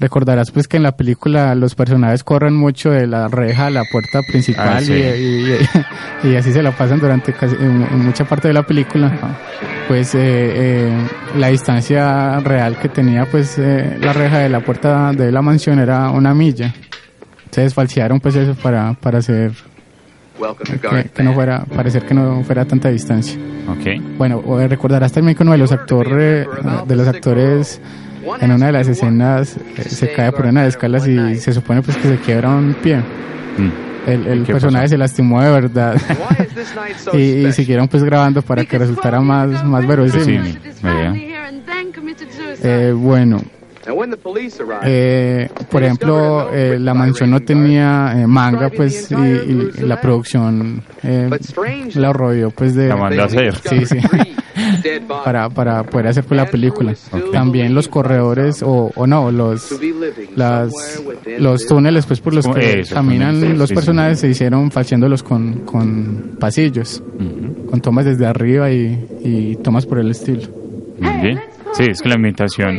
[0.00, 3.82] Recordarás pues que en la película los personajes corren mucho de la reja a la
[3.90, 4.92] puerta principal Ah, sí.
[4.92, 4.96] y,
[6.26, 9.10] y- y así se la pasan durante casi, en, mucha parte de la película.
[9.88, 15.10] Pues eh, eh, la distancia real que tenía pues eh, la reja de la puerta
[15.12, 16.72] de la mansión era una milla.
[17.46, 19.50] Entonces falsearon pues eso para, para hacer
[20.80, 23.38] que, que no fuera, parecer que no fuera tanta distancia.
[23.68, 24.02] Ok.
[24.16, 26.46] Bueno, eh, recordarás también que uno de los actores,
[26.86, 27.80] de los actores
[28.40, 31.52] en una de las escenas eh, se cae por una de las escalas y se
[31.52, 32.98] supone pues que se quiebra un pie.
[32.98, 33.88] Mm.
[34.06, 34.92] El, el ¿Qué personaje pasó?
[34.92, 36.00] se lastimó de verdad
[37.12, 40.58] y, y siguieron pues grabando para que resultara más, más verosímil.
[40.74, 40.86] Sí.
[42.62, 43.40] Eh, bueno,
[44.84, 50.82] eh, por ejemplo, eh, la mansión no tenía eh, manga, pues, y, y la producción
[51.02, 51.30] eh,
[51.94, 52.88] la rodeó, pues, de...
[52.88, 53.54] La mandó a hacer.
[53.56, 53.98] Sí, sí.
[55.24, 56.94] para, para poder hacer pues, la película.
[57.32, 59.74] También los corredores, o, o no, los,
[60.34, 60.72] las,
[61.38, 63.74] los túneles, pues, por los que eso, caminan los sí, sí.
[63.74, 67.02] personajes se hicieron falseándolos con, con pasillos,
[67.70, 70.42] con tomas desde arriba y, y tomas por el estilo.
[71.00, 71.40] Muy bien.
[71.78, 72.76] Sí, es que la ambientación,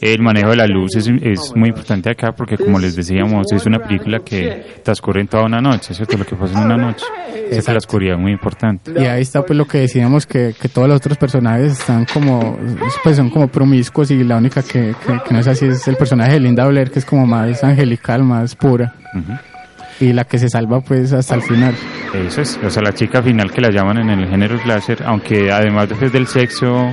[0.00, 3.64] el manejo de la luz es, es muy importante acá porque como les decíamos, es
[3.64, 6.18] una película que transcurre en toda una noche, ¿cierto?
[6.18, 7.04] Lo que pasa en una noche.
[7.48, 8.92] Esa es la oscuridad muy importante.
[8.96, 12.58] Y ahí está pues lo que decíamos que, que todos los otros personajes están como
[13.04, 15.96] pues son como promiscuos y la única que, que, que no es así es el
[15.96, 18.94] personaje de Linda Blair que es como más angelical, más pura.
[19.14, 19.32] Ujú.
[20.00, 21.74] Y la que se salva pues hasta el final.
[22.14, 25.52] Eso es, o sea, la chica final que la llaman en el género slasher, aunque
[25.52, 26.90] además después del sexo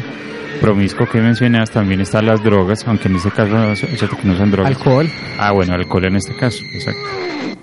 [0.60, 3.56] promiscuo que mencionas, también están las drogas, aunque en este caso
[4.24, 4.72] no son drogas.
[4.76, 5.10] Alcohol.
[5.40, 7.00] Ah, bueno, alcohol en este caso, exacto.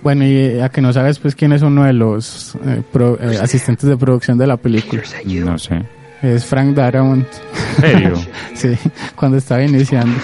[0.03, 3.19] Bueno, y eh, a que no sabes pues quién es uno de los eh, pro-
[3.21, 5.03] eh, asistentes de producción de la película.
[5.27, 5.83] No sé.
[6.23, 7.27] Es Frank Darabont.
[7.79, 8.15] ¿En serio?
[8.55, 8.75] sí,
[9.17, 10.15] cuando estaba iniciando.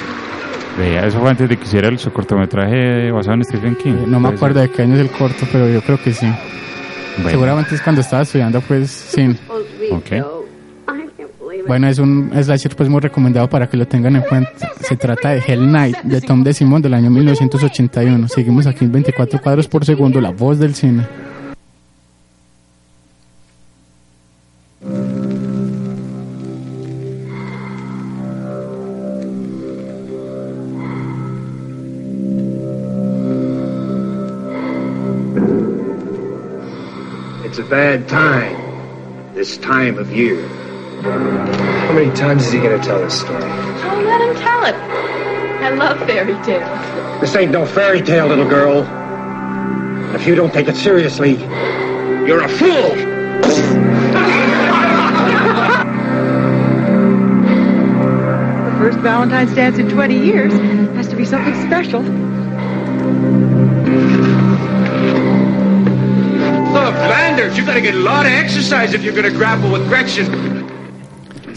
[0.79, 3.93] Vea, eso fue antes de que hiciera el, su cortometraje basado en Stephen King.
[3.93, 6.27] Eh, no me acuerdo de qué año es el corto, pero yo creo que sí.
[7.17, 9.37] Bueno, Seguramente es cuando estaba estudiando pues cine.
[9.91, 10.40] ok.
[11.67, 14.53] Bueno, es un slasher pues muy recomendado para que lo tengan en cuenta.
[14.81, 18.29] Se trata de Hell Night de Tom DeSimone del año 1981.
[18.29, 21.07] Seguimos aquí en 24 cuadros por segundo, la voz del cine.
[37.45, 38.57] It's a bad time.
[39.35, 40.39] This time of year.
[41.03, 43.43] How many times is he gonna tell this story?
[43.43, 44.75] Oh, let him tell it.
[44.75, 47.21] I love fairy tales.
[47.23, 48.83] This ain't no fairy tale, little girl.
[48.83, 51.39] And if you don't take it seriously,
[52.27, 52.91] you're a fool!
[58.61, 60.53] The first Valentine's dance in 20 years
[60.97, 62.03] has to be something special.
[66.73, 70.60] Look, Landers, you gotta get a lot of exercise if you're gonna grapple with Gretchen.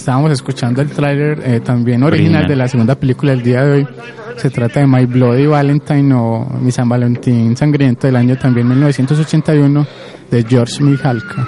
[0.04, 2.48] Estábamos escuchando el tráiler eh, también original Original.
[2.50, 3.88] de la segunda película del día de hoy.
[4.36, 9.88] Se trata de My Bloody Valentine o Mi San Valentín Sangriento del año también 1981
[10.30, 11.48] de George Mihalka.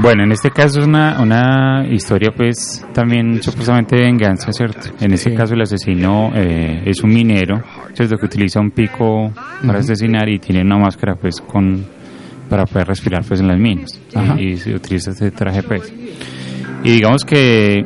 [0.00, 4.88] Bueno, en este caso es una, una historia pues también supuestamente de venganza, ¿cierto?
[5.00, 5.34] En este Sí.
[5.36, 7.62] caso el asesino eh, es un minero,
[7.94, 8.18] ¿cierto?
[8.18, 9.32] Que utiliza un pico
[9.66, 11.86] para asesinar y tiene una máscara pues con,
[12.50, 14.38] para poder respirar pues en las minas Ajá.
[14.38, 15.90] y, se utiliza este traje pues
[16.86, 17.84] y digamos que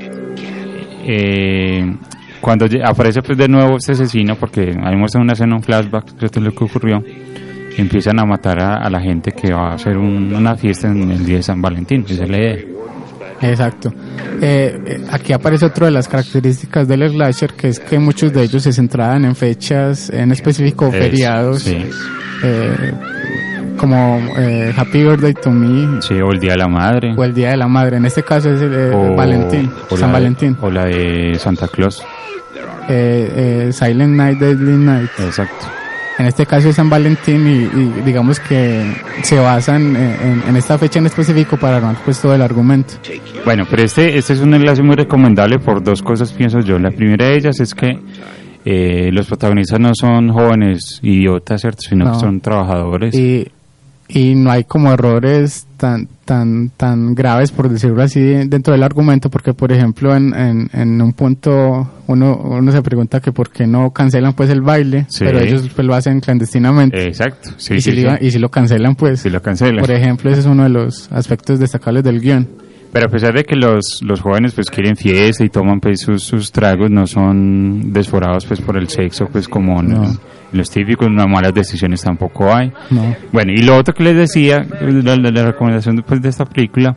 [1.06, 1.96] eh,
[2.40, 6.28] cuando aparece pues de nuevo este asesino porque ahí muestra una escena un flashback de
[6.28, 7.02] todo lo que ocurrió
[7.76, 11.10] empiezan a matar a, a la gente que va a hacer un- una fiesta en
[11.10, 12.56] el día de San Valentín esa es la idea
[13.42, 13.90] Exacto.
[14.42, 18.42] Eh, eh, aquí aparece otra de las características del slasher, que es que muchos de
[18.42, 21.78] ellos se centraban en fechas, en específico Es- feriados, sí.
[22.44, 22.92] eh,
[23.80, 27.14] como eh, Happy Birthday to Me Sí, o el Día de la Madre.
[27.16, 27.96] o el Día de la Madre.
[27.96, 30.56] En este caso es el, eh, o, Valentín, o San de- Valentín.
[30.60, 32.02] o la de Santa Claus.
[32.88, 35.10] Eh, eh, Silent Night, Deadly Night.
[35.18, 35.66] Exacto.
[36.18, 40.76] En este caso es San Valentín y, y digamos que se basan en, en esta
[40.76, 42.94] fecha en específico para armar pues todo el argumento.
[43.46, 46.78] Bueno, pero este, este es un enlace muy recomendable por dos cosas, pienso yo.
[46.78, 47.98] La primera de ellas es que
[48.66, 51.80] eh, los protagonistas no son jóvenes idiotas, ¿cierto?
[51.88, 52.12] Sino No.
[52.12, 53.14] que son trabajadores.
[53.14, 53.48] y,
[54.12, 59.30] y no hay como errores tan tan tan graves por decirlo así dentro del argumento
[59.30, 63.66] porque por ejemplo en, en, en un punto uno uno se pregunta que por qué
[63.66, 65.24] no cancelan pues el baile Sí.
[65.24, 68.02] pero ellos pues lo hacen clandestinamente Exacto, sí, y, sí, si sí.
[68.02, 69.78] lo, y si lo cancelan pues Si lo cancelan.
[69.80, 72.48] por ejemplo ese es uno de los aspectos destacables del guion
[72.92, 76.24] Pero a pesar de que los, los jóvenes pues quieren fiesta y toman pues sus,
[76.24, 80.02] sus tragos, no son desforados pues por el sexo pues como No.
[80.52, 82.72] Los, típicos, no malas decisiones tampoco hay.
[82.90, 86.44] no Bueno, y lo otro que les decía, la, la- la recomendación después de esta
[86.44, 86.96] película,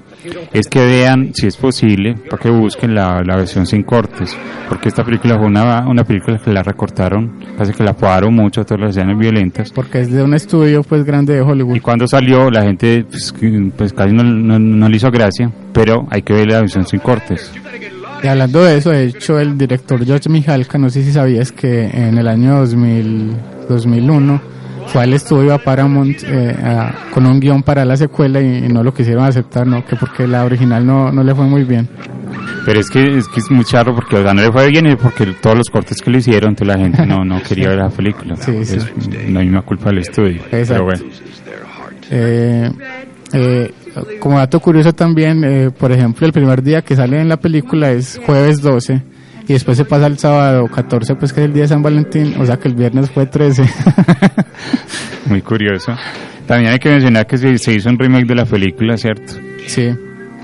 [0.51, 4.37] es que vean, si es posible, para que busquen la, la versión sin cortes,
[4.69, 8.63] porque esta película fue una, una película que la recortaron, casi que la apodaron mucho,
[8.63, 12.07] todas las escenas violentas, porque es de un estudio pues grande de Hollywood y cuando
[12.07, 13.33] salió la gente pues,
[13.77, 16.99] pues casi no, no- no le hizo gracia, pero hay que ver la versión sin
[16.99, 17.51] cortes.
[18.23, 21.85] Y hablando de eso, de hecho, el director George Mijalka, no sé si sabías que
[21.87, 23.35] en el año 2000,
[23.69, 24.41] 2001
[24.87, 28.83] fue al estudio a Paramount eh, a- con un guion para la secuela y, no
[28.83, 29.85] lo quisieron aceptar, ¿no?
[29.85, 31.87] Que porque la original no, no le fue muy bien.
[32.65, 34.87] Pero es que es, que es muy charro porque o sea, no le fue bien
[34.87, 37.79] y porque todos los cortes que le hicieron, entonces la gente no, no quería ver
[37.79, 38.35] la película.
[38.37, 38.77] Sí, sí.
[38.77, 40.41] Es la misma culpa del estudio.
[40.51, 40.85] Exacto.
[40.85, 41.03] Pero bueno.
[42.11, 42.71] Eh,
[43.33, 43.71] eh,
[44.19, 47.91] como dato curioso también, eh, por ejemplo, el primer día que sale en la película
[47.91, 49.01] es jueves 12
[49.47, 52.35] y después se pasa al sábado 14, pues que es el día de San Valentín,
[52.39, 53.63] o sea que el viernes fue 13.
[55.25, 55.93] Muy curioso.
[56.47, 59.33] También hay que mencionar que se, se hizo un remake de la película, ¿cierto?
[59.65, 59.89] Sí,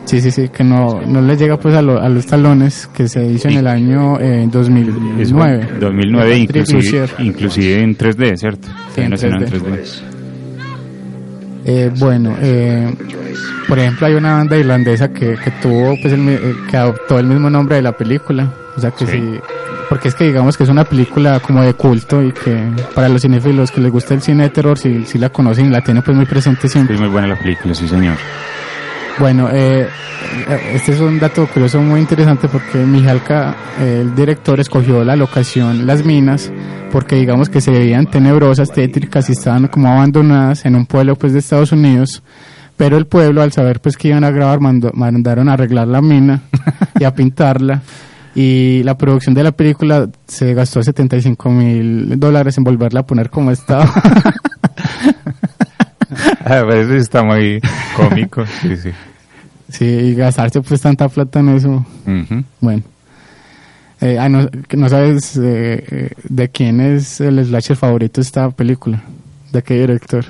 [0.05, 3.07] sí, sí, sí, que no, no le llega pues a, lo- a los talones que
[3.07, 5.67] se hizo en el año eh, Es 2009.
[5.79, 8.67] 2009, Patrick inclusive, inclusive en 3D, ¿cierto?
[8.95, 10.18] Sí, en También hicieron 3D.
[11.71, 12.95] Eh, bueno, eh,
[13.67, 17.27] por ejemplo hay una banda irlandesa que, que tuvo pues el, eh, que adoptó el
[17.27, 19.11] mismo nombre de la película, o sea que Sí.
[19.11, 19.39] sí.
[19.87, 23.21] porque es que digamos que es una película como de culto y que para los
[23.21, 26.01] cinéfilos que les gusta el cine de terror si, si la conocen y la tienen
[26.01, 26.95] pues muy presente siempre.
[26.95, 28.15] Es muy buena la película, sí señor.
[29.19, 29.85] Bueno, eh,
[30.73, 35.85] este es un dato curioso muy interesante porque Mijalka, eh, el director, escogió la locación,
[35.85, 36.49] las minas,
[36.89, 41.33] porque digamos que se veían tenebrosas, tétricas y estaban como abandonadas en un pueblo pues
[41.33, 42.23] de Estados Unidos.
[42.77, 46.43] Pero el pueblo, al saber pues que iban a grabar, mandaron a arreglar la mina
[46.97, 47.81] y a pintarla.
[48.35, 53.29] Y la producción de la película se gastó 75 mil dólares en volverla a poner
[53.29, 53.85] como estaba.
[56.45, 57.61] A veces está muy
[57.95, 58.91] cómico, sí, sí.
[59.69, 61.85] Sí, y gastarse pues tanta plata en eso.
[62.59, 62.83] Bueno.
[64.01, 68.49] Eh, ah, no, no sabes eh, eh, de quién es el slasher favorito de esta
[68.49, 69.01] película.
[69.51, 70.23] ¿De qué director?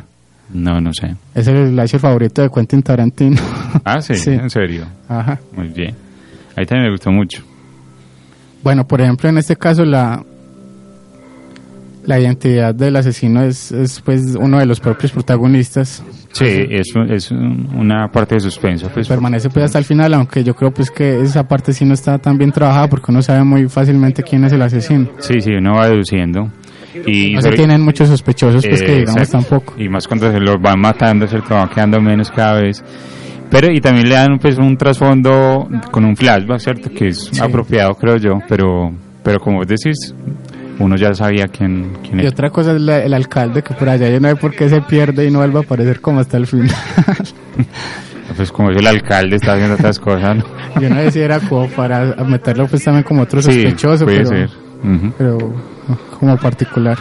[0.52, 1.16] No, no sé.
[1.36, 3.40] Es el slasher favorito de Quentin Tarantino.
[3.86, 4.32] Ah, sí, Sí.
[4.32, 4.88] en serio.
[5.08, 5.40] Ajá.
[5.56, 5.94] Muy bien.
[6.56, 7.44] Ahí también me gustó mucho.
[8.64, 10.24] Bueno, por ejemplo, en este caso la
[12.06, 16.04] la identidad del asesino es, es pues uno de los propios protagonistas.
[16.32, 18.90] Sí, es, es un- una parte de suspenso.
[18.94, 21.94] Pues, Permanece pues hasta el final, aunque yo creo pues que esa parte sí no
[21.94, 25.10] está tan bien trabajada porque uno sabe muy fácilmente quién es el asesino.
[25.20, 26.50] sí, sí, uno va deduciendo.
[27.06, 29.48] Y No se tienen muchos sospechosos pues que Eh, digamos exacto.
[29.48, 29.76] tampoco.
[29.82, 32.84] Y más cuando se los van matando, se va quedando menos cada vez.
[33.52, 36.90] Pero, y también le dan pues un trasfondo con un flashback, ¿cierto?
[36.92, 37.40] Que es Sí.
[37.42, 38.40] apropiado, creo yo.
[38.48, 38.92] Pero,
[39.24, 40.14] pero como vos decís,
[40.80, 42.30] uno ya sabía quién, quién Y era.
[42.30, 44.82] otra cosa es la- el alcalde que por allá yo no sé por qué se
[44.82, 46.70] pierde y no vuelve a aparecer como hasta el final.
[48.38, 50.44] Pues como es el alcalde, está haciendo otras cosas, ¿no?
[50.80, 54.18] yo no sé si era como para meterlo pues también como otro Sí, sospechoso, puede
[54.20, 54.50] pero, ser.
[55.18, 55.54] Pero
[56.20, 56.98] como particular.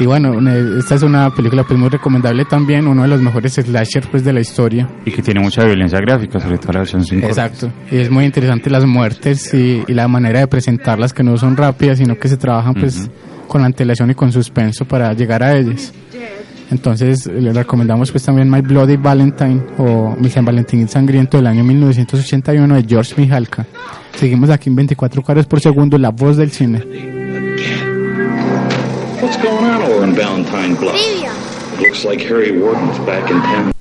[0.00, 0.38] Y bueno,
[0.78, 4.32] esta es una película pues muy recomendable también, uno de los mejores slashers pues de
[4.32, 4.88] la historia.
[5.04, 7.26] Y que tiene mucha violencia gráfica, sobre todo la versión 5.
[7.26, 7.72] Exacto.
[7.90, 11.56] Y es muy interesante las muertes y, y la manera de presentarlas que no son
[11.56, 13.10] rápidas, sino que se trabajan pues
[13.48, 15.92] con antelación y con suspenso para llegar a ellas.
[16.70, 21.64] Entonces le recomendamos pues también My Bloody Valentine o Mi San Valentín Sangriento del año
[21.64, 23.66] 1981 de George Mihalka.
[24.14, 27.17] Seguimos aquí en 24 cuadros por segundo, la voz del cine.
[29.42, 31.00] Going on over in Valentine Bluff?
[31.78, 33.72] Looks like Harry Warden's back in town.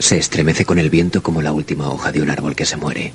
[0.00, 3.12] Se estremece con el viento como la última hoja de un árbol que se muere.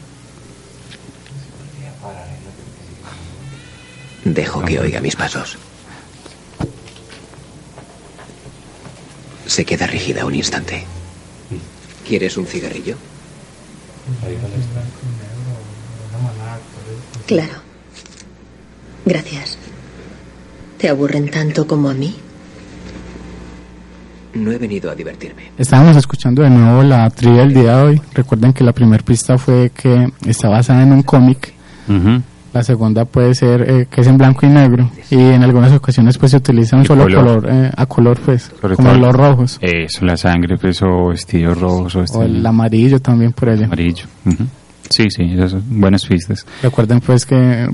[4.23, 5.57] Dejo que oiga mis pasos.
[9.47, 10.85] Se queda rígida un instante.
[12.07, 12.95] ¿Quieres un cigarrillo?
[17.25, 17.53] Claro.
[19.05, 19.57] Gracias.
[20.77, 22.15] ¿Te aburren tanto como a mí?
[24.33, 25.51] No he venido a divertirme.
[25.57, 28.01] Estábamos escuchando de nuevo la trivia del día de hoy.
[28.13, 31.53] Recuerden que la primera pista fue que está basada en un cómic.
[31.87, 32.21] Ujú.
[32.53, 34.91] La segunda puede ser eh, que es en blanco y negro.
[35.09, 37.41] Y en algunas ocasiones pues se utiliza un solo color.
[37.41, 39.57] color, eh, a color pues, Sobre como todo- los rojos.
[39.61, 43.65] Eso, la sangre, pues, o vestidos rojos, o, O este, el amarillo también por ella.
[43.65, 44.05] amarillo.
[44.89, 46.45] Sí, sí, esas son buenas pistas.
[46.61, 47.67] Recuerden pues que,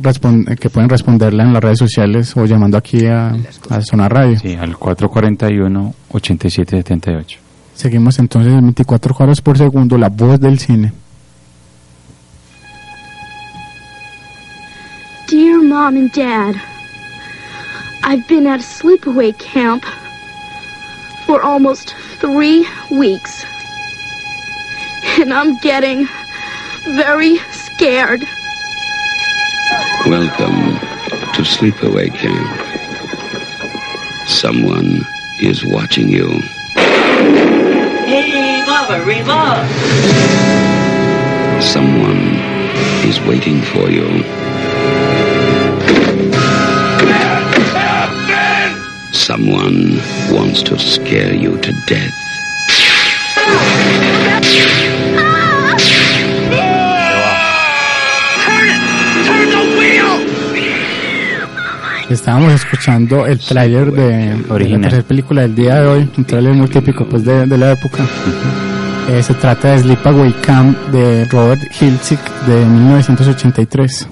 [0.59, 3.35] que pueden responderla en las redes sociales o llamando aquí a,
[3.69, 4.39] a Zona Radio.
[4.39, 7.37] Sí, al 441-8778.
[7.75, 10.93] Seguimos entonces en 24 cuadros por segundo, la voz del cine.
[15.69, 16.59] Mom and Dad,
[18.01, 19.85] I've been at a sleepaway camp
[21.27, 23.45] for almost three weeks.
[25.19, 26.07] And I'm getting
[26.95, 28.21] very scared.
[30.07, 30.79] Welcome
[31.33, 32.49] to Sleepaway Camp.
[34.27, 35.05] Someone
[35.39, 36.29] is watching you.
[38.07, 39.69] Hey, Baba, revolve!
[41.61, 42.39] Someone
[43.07, 44.38] is waiting for you.
[49.11, 49.97] Someone
[50.31, 52.13] wants to scare you to death.
[62.09, 66.53] Estábamos escuchando el tráiler de, de la tercera película del día de hoy, un tráiler
[66.53, 68.03] muy típico pues de, de la época.
[69.09, 74.07] Eh, se trata de Sleepaway Camp de Robert Hiltzik de 1983.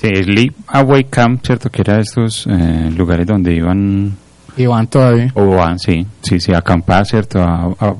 [0.00, 1.70] Sí, Sleep Away Camp, ¿cierto?
[1.70, 4.12] Que era estos eh, lugares donde iban,
[4.56, 5.32] Y van todavía.
[5.34, 7.40] o van, sí, sí, sí, a acampar, ¿cierto?
[7.42, 7.94] A, a,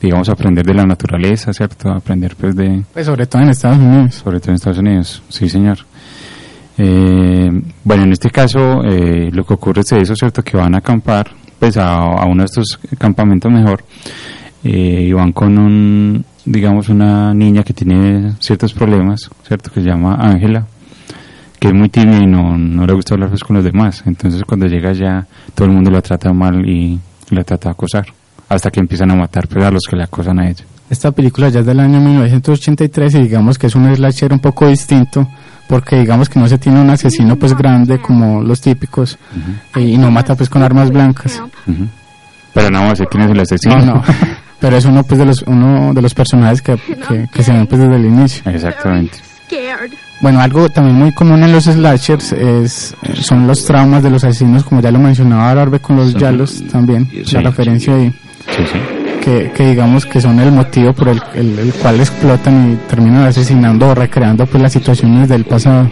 [0.00, 1.90] digamos, aprender de la naturaleza, ¿cierto?
[1.90, 4.14] A aprender, pues, de, Pues sobre todo en Estados Unidos.
[4.14, 5.78] sobre todo en Estados Unidos, sí, señor.
[6.78, 7.50] Eh,
[7.84, 10.42] bueno, en este caso, eh, lo que ocurre es eso, ¿cierto?
[10.42, 13.84] Que van a acampar, pues, a, a uno de estos campamentos mejor,
[14.64, 19.70] eh, y van con un, digamos, una niña que tiene ciertos problemas, ¿cierto?
[19.70, 20.66] Que se llama Ángela,
[21.62, 24.02] que es muy tímida y no, no le gusta hablar pues, con los demás.
[24.04, 26.98] Entonces, cuando llega allá, todo el mundo la trata mal y
[27.30, 28.04] la trata de acosar,
[28.48, 30.64] hasta que empiezan a matar pues, a los que le acosan a ella.
[30.90, 34.66] Esta película ya es del año 1983 y digamos que es un slasher un poco
[34.66, 35.28] distinto
[35.68, 39.16] porque digamos que no se tiene un asesino pues grande como los típicos
[39.76, 41.40] eh, y no mata pues con armas blancas.
[41.68, 41.86] Ujú.
[42.52, 43.76] Pero no vamos a decir quién es el asesino.
[43.76, 44.02] No, no.
[44.58, 47.68] Pero es uno pues de los uno de los personajes que, que, que se ven
[47.68, 48.42] pues desde el inicio.
[48.50, 49.18] Exactamente.
[50.22, 54.62] Bueno, algo también muy común en los slashers es son los traumas de los asesinos,
[54.64, 58.08] como ya lo mencionaba Arbe con los yalos también, la referencia ahí.
[58.56, 58.78] Sí, sí.
[59.22, 63.24] que, que digamos que son el motivo por el, el, el cual explotan y terminan
[63.26, 65.90] asesinando o recreando pues las situaciones del pasado.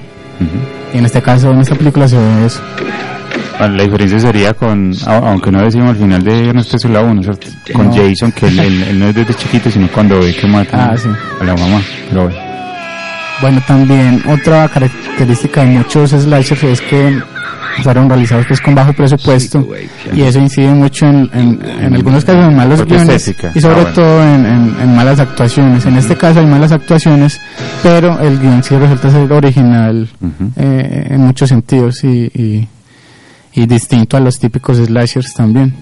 [0.95, 2.61] Y en este caso, en esta película se ve eso.
[3.59, 7.47] Bueno, la diferencia sería con, aunque no decimos al final de 3 la 1, ¿cierto?
[7.74, 7.95] Con No.
[7.95, 10.97] Jason, que él, él- él no es desde chiquito, sino cuando ve que matan Ah,
[10.97, 11.09] sí.
[11.41, 11.81] a la mamá.
[12.09, 12.49] Pero bueno.
[13.41, 17.18] Bueno, también otra característica de muchos slashers es que
[17.82, 19.66] fueron realizados pues con bajo presupuesto
[20.12, 23.82] y eso incide mucho en, en, en algunos casos en malos guiones y sobre Ah,
[23.82, 23.93] bueno.
[23.95, 25.86] todo en, en- malas actuaciones.
[25.86, 27.41] En este caso hay malas actuaciones,
[27.82, 30.09] pero el guion sí resulta ser original
[30.57, 32.68] eh, en muchos sentidos y, y,
[33.55, 35.72] y distinto a los típicos slashers también.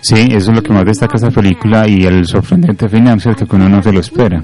[0.00, 3.46] Sí, eso es lo que más destaca esta película y el sorprendente final, ¿cierto?
[3.46, 4.42] Que uno no se lo espera.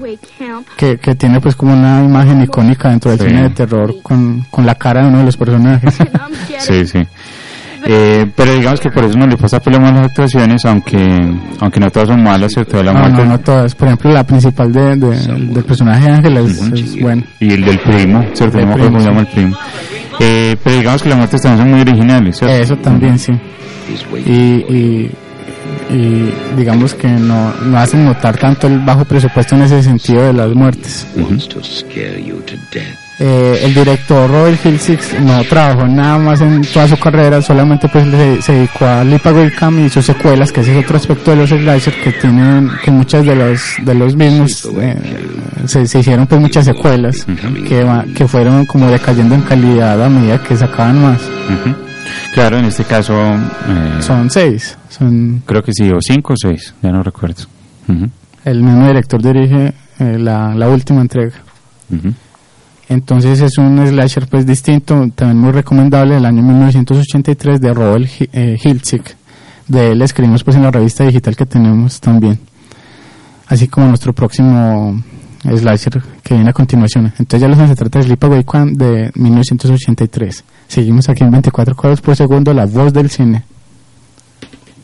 [0.77, 3.27] que, que tiene pues como una imagen icónica dentro del Sí.
[3.27, 5.97] cine de terror con, con la cara de uno de los personajes.
[6.59, 6.99] Sí, sí.
[7.85, 10.97] Eh, pero digamos que por eso no le pasa problema a las actuaciones, aunque
[11.59, 12.77] aunque no todas son malas, ¿cierto?
[12.77, 13.17] De la no, muerte.
[13.17, 13.75] no, no todas.
[13.75, 15.17] Por ejemplo, la principal de, de-
[15.53, 17.23] del personaje de Ángela es, es buena.
[17.41, 18.57] Y el del primo, ¿cierto?
[18.61, 19.57] No se primo, llama el primo.
[20.21, 22.55] Eh, pero digamos que las muertes también son muy originales, ¿cierto?
[22.55, 23.33] Eso también, sí.
[24.25, 25.11] Y, y,
[25.93, 30.33] y digamos que no, no hacen notar tanto el bajo presupuesto en ese sentido de
[30.33, 31.05] las muertes.
[31.15, 32.97] To death.
[33.19, 38.05] Eh, el director Robert Hilsix no trabajó nada más en toda su carrera, solamente pues
[38.09, 41.37] se, se dedicó a Lipa Cam y sus secuelas, que ese es otro aspecto de
[41.37, 44.97] los slasher que tienen, que muchas de los de los mismos eh,
[45.67, 47.25] se, se hicieron pues muchas secuelas
[47.67, 51.19] que, va- que fueron como decayendo en calidad a medida que sacaban más.
[51.21, 51.75] Ujú.
[52.33, 53.13] Claro, en este caso...
[53.15, 57.43] eh, Son seis, son Creo que sí, o cinco o seis, ya no recuerdo.
[58.45, 61.33] El mismo director dirige eh, la, la última entrega.
[62.89, 68.57] Entonces es un slasher pues distinto, también muy recomendable del año 1983 de Robert eh,
[68.63, 69.15] Hiltzik.
[69.67, 72.39] De él escribimos pues en la revista digital que tenemos también.
[73.47, 75.01] Así como nuestro próximo
[75.43, 77.05] slasher que viene a continuación.
[77.17, 80.43] Entonces ya los se trata de Sleepaway Camp de 1983.
[80.67, 83.43] Seguimos aquí en 24 cuadros por segundo, la voz del cine.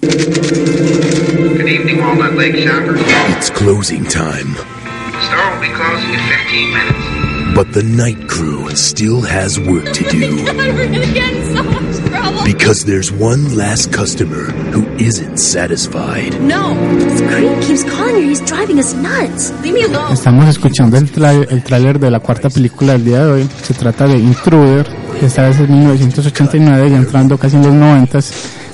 [0.01, 3.01] Good evening, Walnut Lake shoppers.
[3.37, 7.55] It's closing time, Store will be closing in 15 minutes.
[7.55, 10.43] but the night crew still has work to do.
[10.45, 12.43] We're gonna get in so much trouble.
[12.45, 16.39] Because there's one last customer who isn't satisfied.
[16.41, 16.73] No,
[17.17, 18.21] Scream keeps calling her.
[18.21, 19.51] He's driving us nuts.
[19.61, 20.13] Leave me alone.
[20.13, 23.49] Estamos escuchando el, tra- el tráiler de la cuarta película del día de hoy.
[23.63, 24.87] Se trata de Intruder,
[25.25, 28.19] esta vez es 1989 y entrando casi en los 90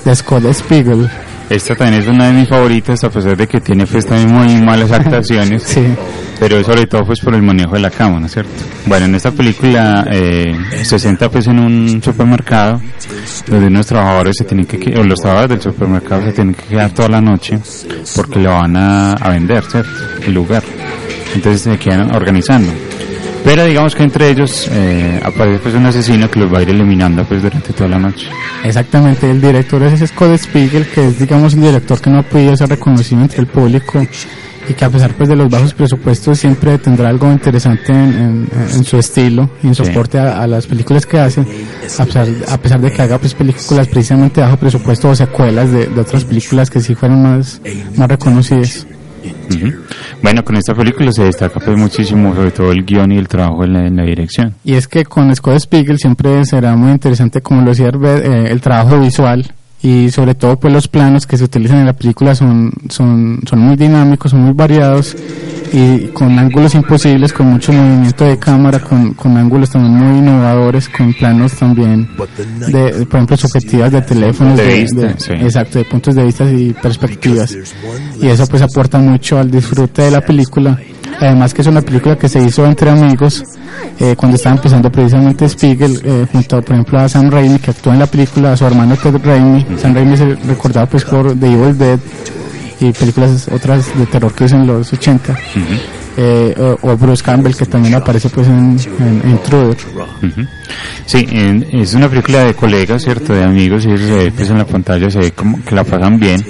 [0.04, 1.08] de Scott Spiegel.
[1.48, 4.60] Esta también es una de mis favoritas, a pesar de que tiene pues también muy
[4.62, 5.62] malas actuaciones.
[5.66, 5.84] Sí.
[6.38, 8.50] Pero sobre todo pues por el manejo de la cámara, ¿cierto?
[8.84, 12.78] Bueno, en esta película eh, se sienta pues en un supermercado
[13.46, 16.64] donde unos trabajadores se tienen que, que- o los trabajadores del supermercado se tienen que
[16.64, 17.58] quedar toda la noche
[18.14, 19.88] porque lo van a, a vender, ¿cierto?
[20.26, 20.62] El lugar.
[21.34, 22.70] Entonces se quedan organizando.
[23.46, 26.70] Pero digamos que entre ellos eh, aparece pues un asesino que los va a ir
[26.70, 28.26] eliminando pues durante toda la noche.
[28.64, 32.22] Exactamente, el director es ese Scott Spiegel, que es digamos un director que no ha
[32.24, 34.02] podido ser reconocido entre el público
[34.68, 38.48] y que a pesar pues de los bajos presupuestos siempre tendrá algo interesante en, en-
[38.74, 39.84] en su estilo y en Sí.
[39.84, 43.32] soporte a, a las películas que hace, a pesar, a pesar de que haga pues
[43.34, 47.60] películas precisamente bajo presupuesto o secuelas de, de otras películas que sí fueron más,
[47.96, 48.88] más reconocidas.
[50.22, 53.64] Bueno, con esta película se destaca pues muchísimo sobre todo el guion y el trabajo
[53.64, 54.54] en la, dirección.
[54.64, 58.60] Y es que con Scott Spiegel siempre será muy interesante, como lo decía eh, el
[58.60, 59.52] trabajo visual
[59.82, 63.76] y sobre todo pues los planos que se utilizan en la película son, son muy
[63.76, 65.16] dinámicos, son muy variados
[65.72, 70.88] y con ángulos imposibles, con mucho movimiento de cámara, con, con ángulos también muy innovadores,
[70.88, 72.08] con planos también
[72.68, 75.32] de, por ejemplo, subjetivas de teléfonos, De de, vista, de- sí.
[75.32, 77.56] exacto, de puntos de vista y perspectivas.
[78.20, 80.78] Y eso pues aporta mucho al disfrute de la película.
[81.20, 83.42] Además que es una película que se hizo entre amigos
[83.98, 87.94] eh, cuando estaba empezando precisamente Spiegel eh, junto por ejemplo a Sam Raimi que actúa
[87.94, 89.64] en la película, a su hermano Ted Raimi.
[89.80, 91.98] Sam Raimi es el- recordado pues por The Evil Dead
[92.80, 95.36] y películas otras de terror que hizo en los 80.
[96.18, 99.76] Eh, o, o Bruce Campbell que también aparece pues en, en, en Intruder.
[100.22, 100.46] Ujú.
[101.04, 103.34] Sí, en- es una película de colegas, ¿cierto?
[103.34, 106.18] De amigos y se ve pues en la pantalla, se ve como que la pasan
[106.18, 106.42] bien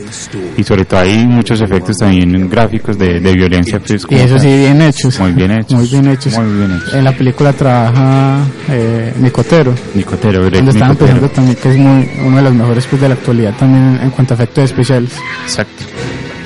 [0.57, 3.81] y sobre todo hay muchos efectos también gráficos de, de violencia.
[3.81, 5.19] Pues, Y eso sí, bien hechos.
[5.19, 5.73] Muy bien hechos.
[5.73, 6.39] Muy bien hechos.
[6.39, 6.95] Muy bien hechos.
[6.95, 9.75] En la película trabaja eh, Nicotero.
[9.95, 10.97] Nicotero, Donde Nicotero.
[10.97, 14.11] pensando también que es muy, uno de los mejores pues, de la actualidad también en
[14.11, 15.11] cuanto a efectos especiales.
[15.45, 15.85] Exacto.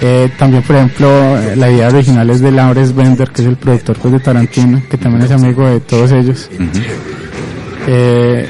[0.02, 3.56] Eh, también, por ejemplo, eh, la idea original es de Lawrence Bender, que es el
[3.56, 6.48] productor pues, de Tarantino, que también es amigo de todos ellos.
[7.86, 8.48] Eh,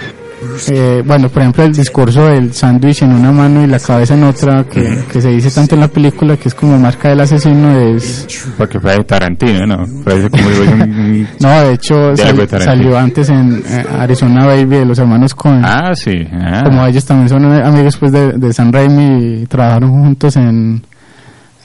[0.71, 4.25] eh, bueno, por ejemplo, el discurso del sándwich en una mano y la cabeza en
[4.25, 7.79] otra, que, que se dice tanto en la película, que es como marca del asesino,
[7.79, 8.27] es...
[8.57, 9.85] Porque fue de Tarantino, ¿no?
[10.05, 14.77] Parece como un- un- No, de hecho, sal- de salió antes en eh, Arizona Baby
[14.79, 15.63] de los hermanos Cohen.
[15.65, 16.27] Ah, sí.
[16.33, 16.63] ah.
[16.65, 20.83] Como ellos también son amigos pues de, de San Raimi y trabajaron juntos en...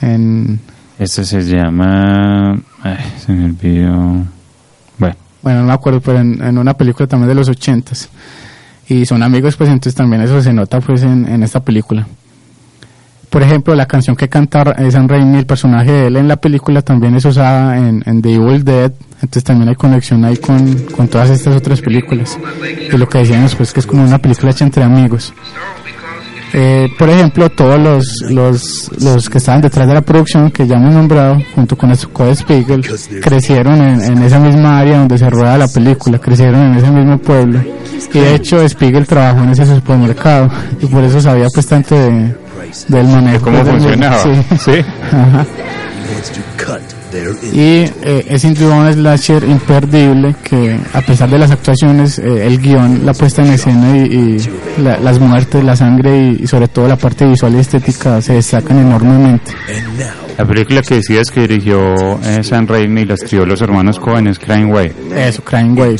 [0.02, 0.60] en
[1.00, 2.58] Este se llama...
[2.82, 4.26] Ay, se me olvidó...
[4.98, 8.10] Bueno, bueno, no me acuerdo, pero en, en una película también de los ochentas.
[8.88, 12.08] Y son amigos, pues entonces también eso se nota pues en, en esta película.
[13.30, 16.82] Por ejemplo, la canción que canta Sam Raimi, el personaje de él en la película
[16.82, 21.08] también es usada en, en The Evil Dead, entonces también hay conexión ahí con, con
[21.10, 22.40] todas estas otras películas.
[22.94, 25.34] Y lo que decíamos pues que es como una película hecha entre amigos.
[26.54, 30.76] Eh, por ejemplo, todos los, los, los que estaban detrás de la producción, que ya
[30.76, 32.82] hemos nombrado, junto con Scott Spiegel,
[33.22, 37.18] crecieron en, en esa misma área donde se rueda la película, crecieron en ese mismo
[37.18, 37.62] pueblo.
[38.14, 40.50] Y de hecho, Spiegel trabajó en ese supermercado,
[40.82, 42.36] y por eso sabía pues tanto de,
[42.88, 43.44] del manejo.
[43.46, 44.18] ¿Cómo funcionaba?
[44.24, 44.30] Sí.
[44.60, 44.86] Sí.
[45.12, 45.46] Ajá.
[47.54, 47.60] Y
[48.04, 52.60] eh, es sin duda un slasher imperdible que a pesar de las actuaciones, eh, el
[52.60, 54.02] guion, la puesta en escena y,
[54.78, 58.22] y la- las muertes, la sangre y, y sobre todo la parte visual y estética
[58.22, 59.52] se destacan enormemente.
[60.38, 64.28] La película que decías que dirigió eh, Sam Raimi y la escribió los hermanos Cohen
[64.28, 64.92] es Crying Way.
[65.16, 65.98] Eso, Crime Wave.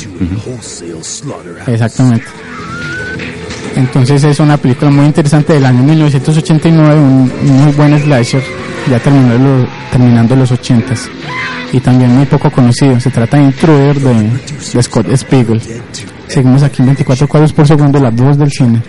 [1.66, 2.24] Exactamente.
[3.76, 7.30] Entonces es una película muy interesante del año 1989, un
[7.62, 8.42] muy buen slasher,
[8.90, 11.08] ya terminó lo- terminando los 80s.
[11.72, 15.60] Y también muy poco conocido, se trata de Intruder de, Scott Spiegel.
[16.26, 18.82] Seguimos aquí en 24 cuadros por segundo, la voz del cine.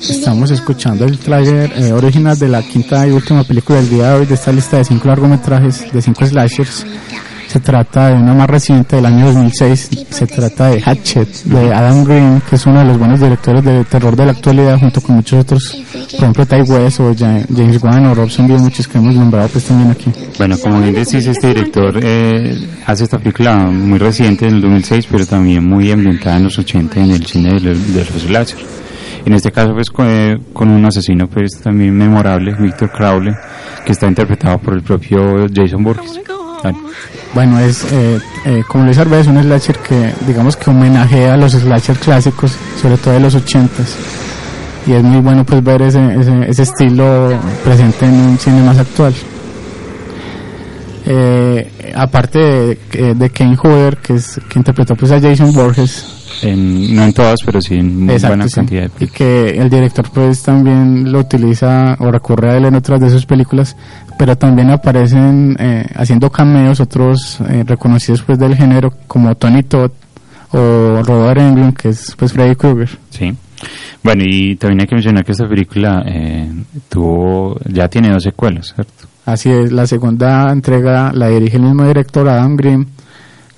[0.00, 4.20] Estamos escuchando el tráiler eh, original de la quinta y última película del día de
[4.20, 6.86] hoy de esta lista de cinco largometrajes, de cinco slashers.
[7.50, 10.06] Se trata de una más reciente del año 2006.
[10.08, 13.84] Se trata de Hatchet, de Adam Green, que es uno de los buenos directores de
[13.86, 15.76] terror de la actualidad, junto con muchos otros,
[16.12, 19.48] por ejemplo, Ty West o Ja- James Wan o Rob Zombie, muchos que hemos nombrado
[19.48, 20.12] pues también aquí.
[20.38, 25.08] Bueno, como bien decís, este director eh, hace esta película muy reciente, en el 2006,
[25.10, 28.54] pero también muy ambientada en los 80 en el cine de los, de los.
[29.26, 33.34] En este caso, pues, con, eh, con un asesino, pues, también memorable, Victor Crowley,
[33.84, 36.20] que está interpretado por el propio Jason Burgess.
[36.62, 36.78] Bueno,
[37.34, 41.36] Bueno, es, eh, eh, como Luis Arbea, es un slasher que, digamos que homenajea a
[41.36, 43.96] los slasher clásicos, sobre todo de los ochentas.
[44.86, 48.78] Y es muy bueno pues ver ese, ese, ese estilo presente en un cine más
[48.78, 49.14] actual.
[51.06, 56.04] Eh, aparte de, eh, de Kane Hodder, que es que interpretó pues a Jason Borges,
[56.42, 58.54] en- no en todas, pero sí en muy Exacto, buena sí.
[58.54, 62.74] cantidad de y que el director pues también lo utiliza o recurre a él en
[62.74, 63.76] otras de sus películas
[64.20, 69.92] pero también aparecen eh, haciendo cameos otros eh, reconocidos pues del género como Tony Todd
[70.50, 73.34] o Robert Englund que es pues Freddy Krueger Sí.
[74.02, 76.52] Bueno, y también hay que mencionar que esta película eh,
[76.90, 79.08] tuvo, ya tiene dos secuelas, ¿cierto?
[79.24, 82.88] así es la segunda entrega la dirige el mismo director Adam Green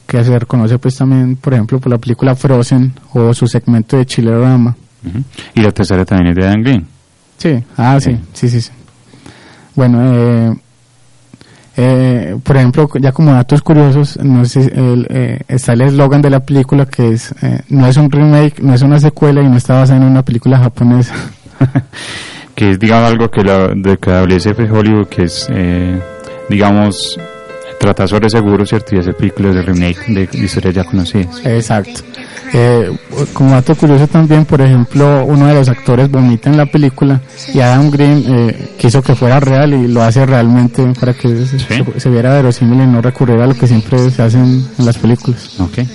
[0.06, 4.06] que se reconoce pues también por ejemplo por la película Frozen o su segmento de
[4.06, 5.24] Chilerama Ujú.
[5.56, 6.86] Y la tercera también es de Dan Green.
[7.36, 8.60] Sí, ah, sí, sí, sí.
[8.60, 8.70] sí.
[9.74, 10.54] Bueno, eh,
[11.76, 16.30] eh, por ejemplo, ya como datos curiosos, no sé, el, eh, está el eslogan de
[16.30, 19.56] la película que es, eh, no es un remake, no es una secuela y no
[19.56, 21.14] está basada en una película japonesa.
[22.54, 24.10] que es digamos algo que la de que
[24.70, 25.98] Hollywood que es eh,
[26.50, 27.18] digamos
[27.80, 32.02] trata sobre seguro cierto y hace películas de remake de historias ya conocidas Exacto.
[32.54, 32.90] Eh,
[33.32, 37.20] como dato curioso también, por ejemplo, uno de los actores vomita en la película
[37.54, 41.58] y Adam Green eh, quiso que fuera real y lo hace realmente para que se,
[41.58, 44.84] se- se viera verosímil y no recurriera a lo que siempre se hace en, en
[44.86, 45.58] las películas.
[45.60, 45.88] okay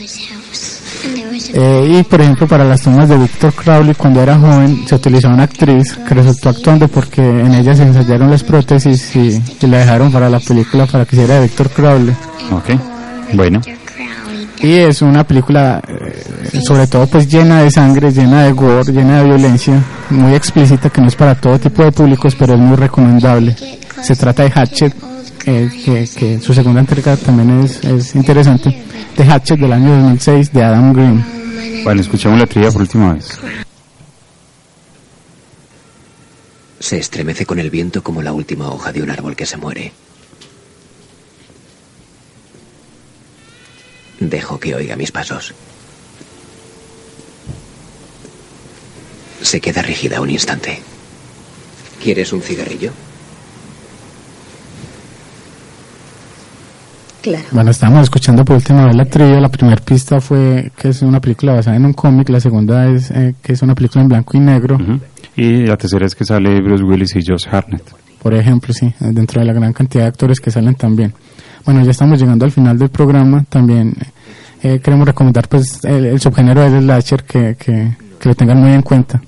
[1.54, 5.30] Eh, y por ejemplo para las tomas de Victor Crowley cuando era joven se utilizó
[5.30, 9.78] una actriz que resultó actuando porque en ella se ensayaron las prótesis y, y la
[9.80, 12.16] dejaron para la película para que hiciera de Victor Crowley.
[12.52, 12.70] ok
[13.34, 13.62] bueno
[14.60, 19.20] Y es una película eh, sobre todo pues llena de sangre, llena de gore, llena
[19.20, 22.76] de violencia, muy explícita que no es para todo tipo de públicos pero es muy
[22.76, 23.56] recomendable.
[24.02, 24.96] Se trata de Hatchet,
[25.46, 28.84] eh, que, que su segunda entrega también es, es interesante,
[29.16, 31.26] de Hatchet del año 2006 de Adam Green.
[31.84, 33.40] bueno escuchamos la trivia por última vez
[36.80, 39.92] Se estremece con el viento como la última hoja de un árbol que se muere.
[44.20, 45.54] Dejo que oiga mis pasos.
[49.42, 50.80] Se queda rígida un instante.
[52.02, 52.92] ¿Quieres un cigarrillo?
[57.22, 57.44] Claro.
[57.52, 59.40] Bueno, estamos escuchando por última vez la trivia.
[59.40, 62.30] La primera pista fue que es una película basada en un cómic.
[62.30, 64.78] La segunda es eh, que es una película en blanco y negro.
[65.36, 67.84] y la tercera es que sale Bruce Willis y Josh Hartnett
[68.22, 71.14] Por ejemplo, sí, dentro de la gran cantidad de actores que salen también.
[71.68, 73.44] Bueno, ya estamos llegando al final del programa.
[73.50, 73.94] También
[74.64, 78.72] eh, queremos recomendar pues el, el subgénero del slasher que, que, que lo tengan muy
[78.72, 79.22] en cuenta.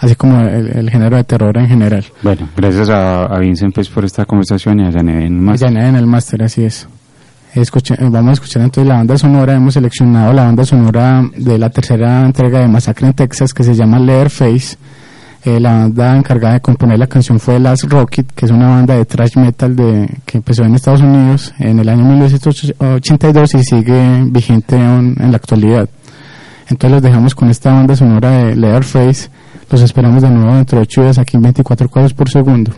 [0.00, 2.04] Así como el, el género de terror en general.
[2.22, 5.94] bueno gracias a, a Vincent pues por esta conversación y a Janet más Ya en
[5.94, 6.88] el máster, así es.
[7.54, 7.62] Eh,
[8.00, 9.54] vamos a escuchar entonces la banda sonora.
[9.54, 13.76] Hemos seleccionado la banda sonora de la tercera entrega de Masacre en Texas que se
[13.76, 14.76] llama Leatherface.
[15.44, 18.96] Eh, la banda encargada de componer la canción fue Last Rocket, que es una banda
[18.96, 24.24] de thrash metal de, que empezó en Estados Unidos en el año 1982 y sigue
[24.24, 25.88] vigente aún en la actualidad.
[26.68, 29.30] Entonces los dejamos con esta banda sonora de Leatherface.
[29.70, 32.72] Los esperamos de nuevo dentro de 8 días aquí en 24 cuadros por segundo.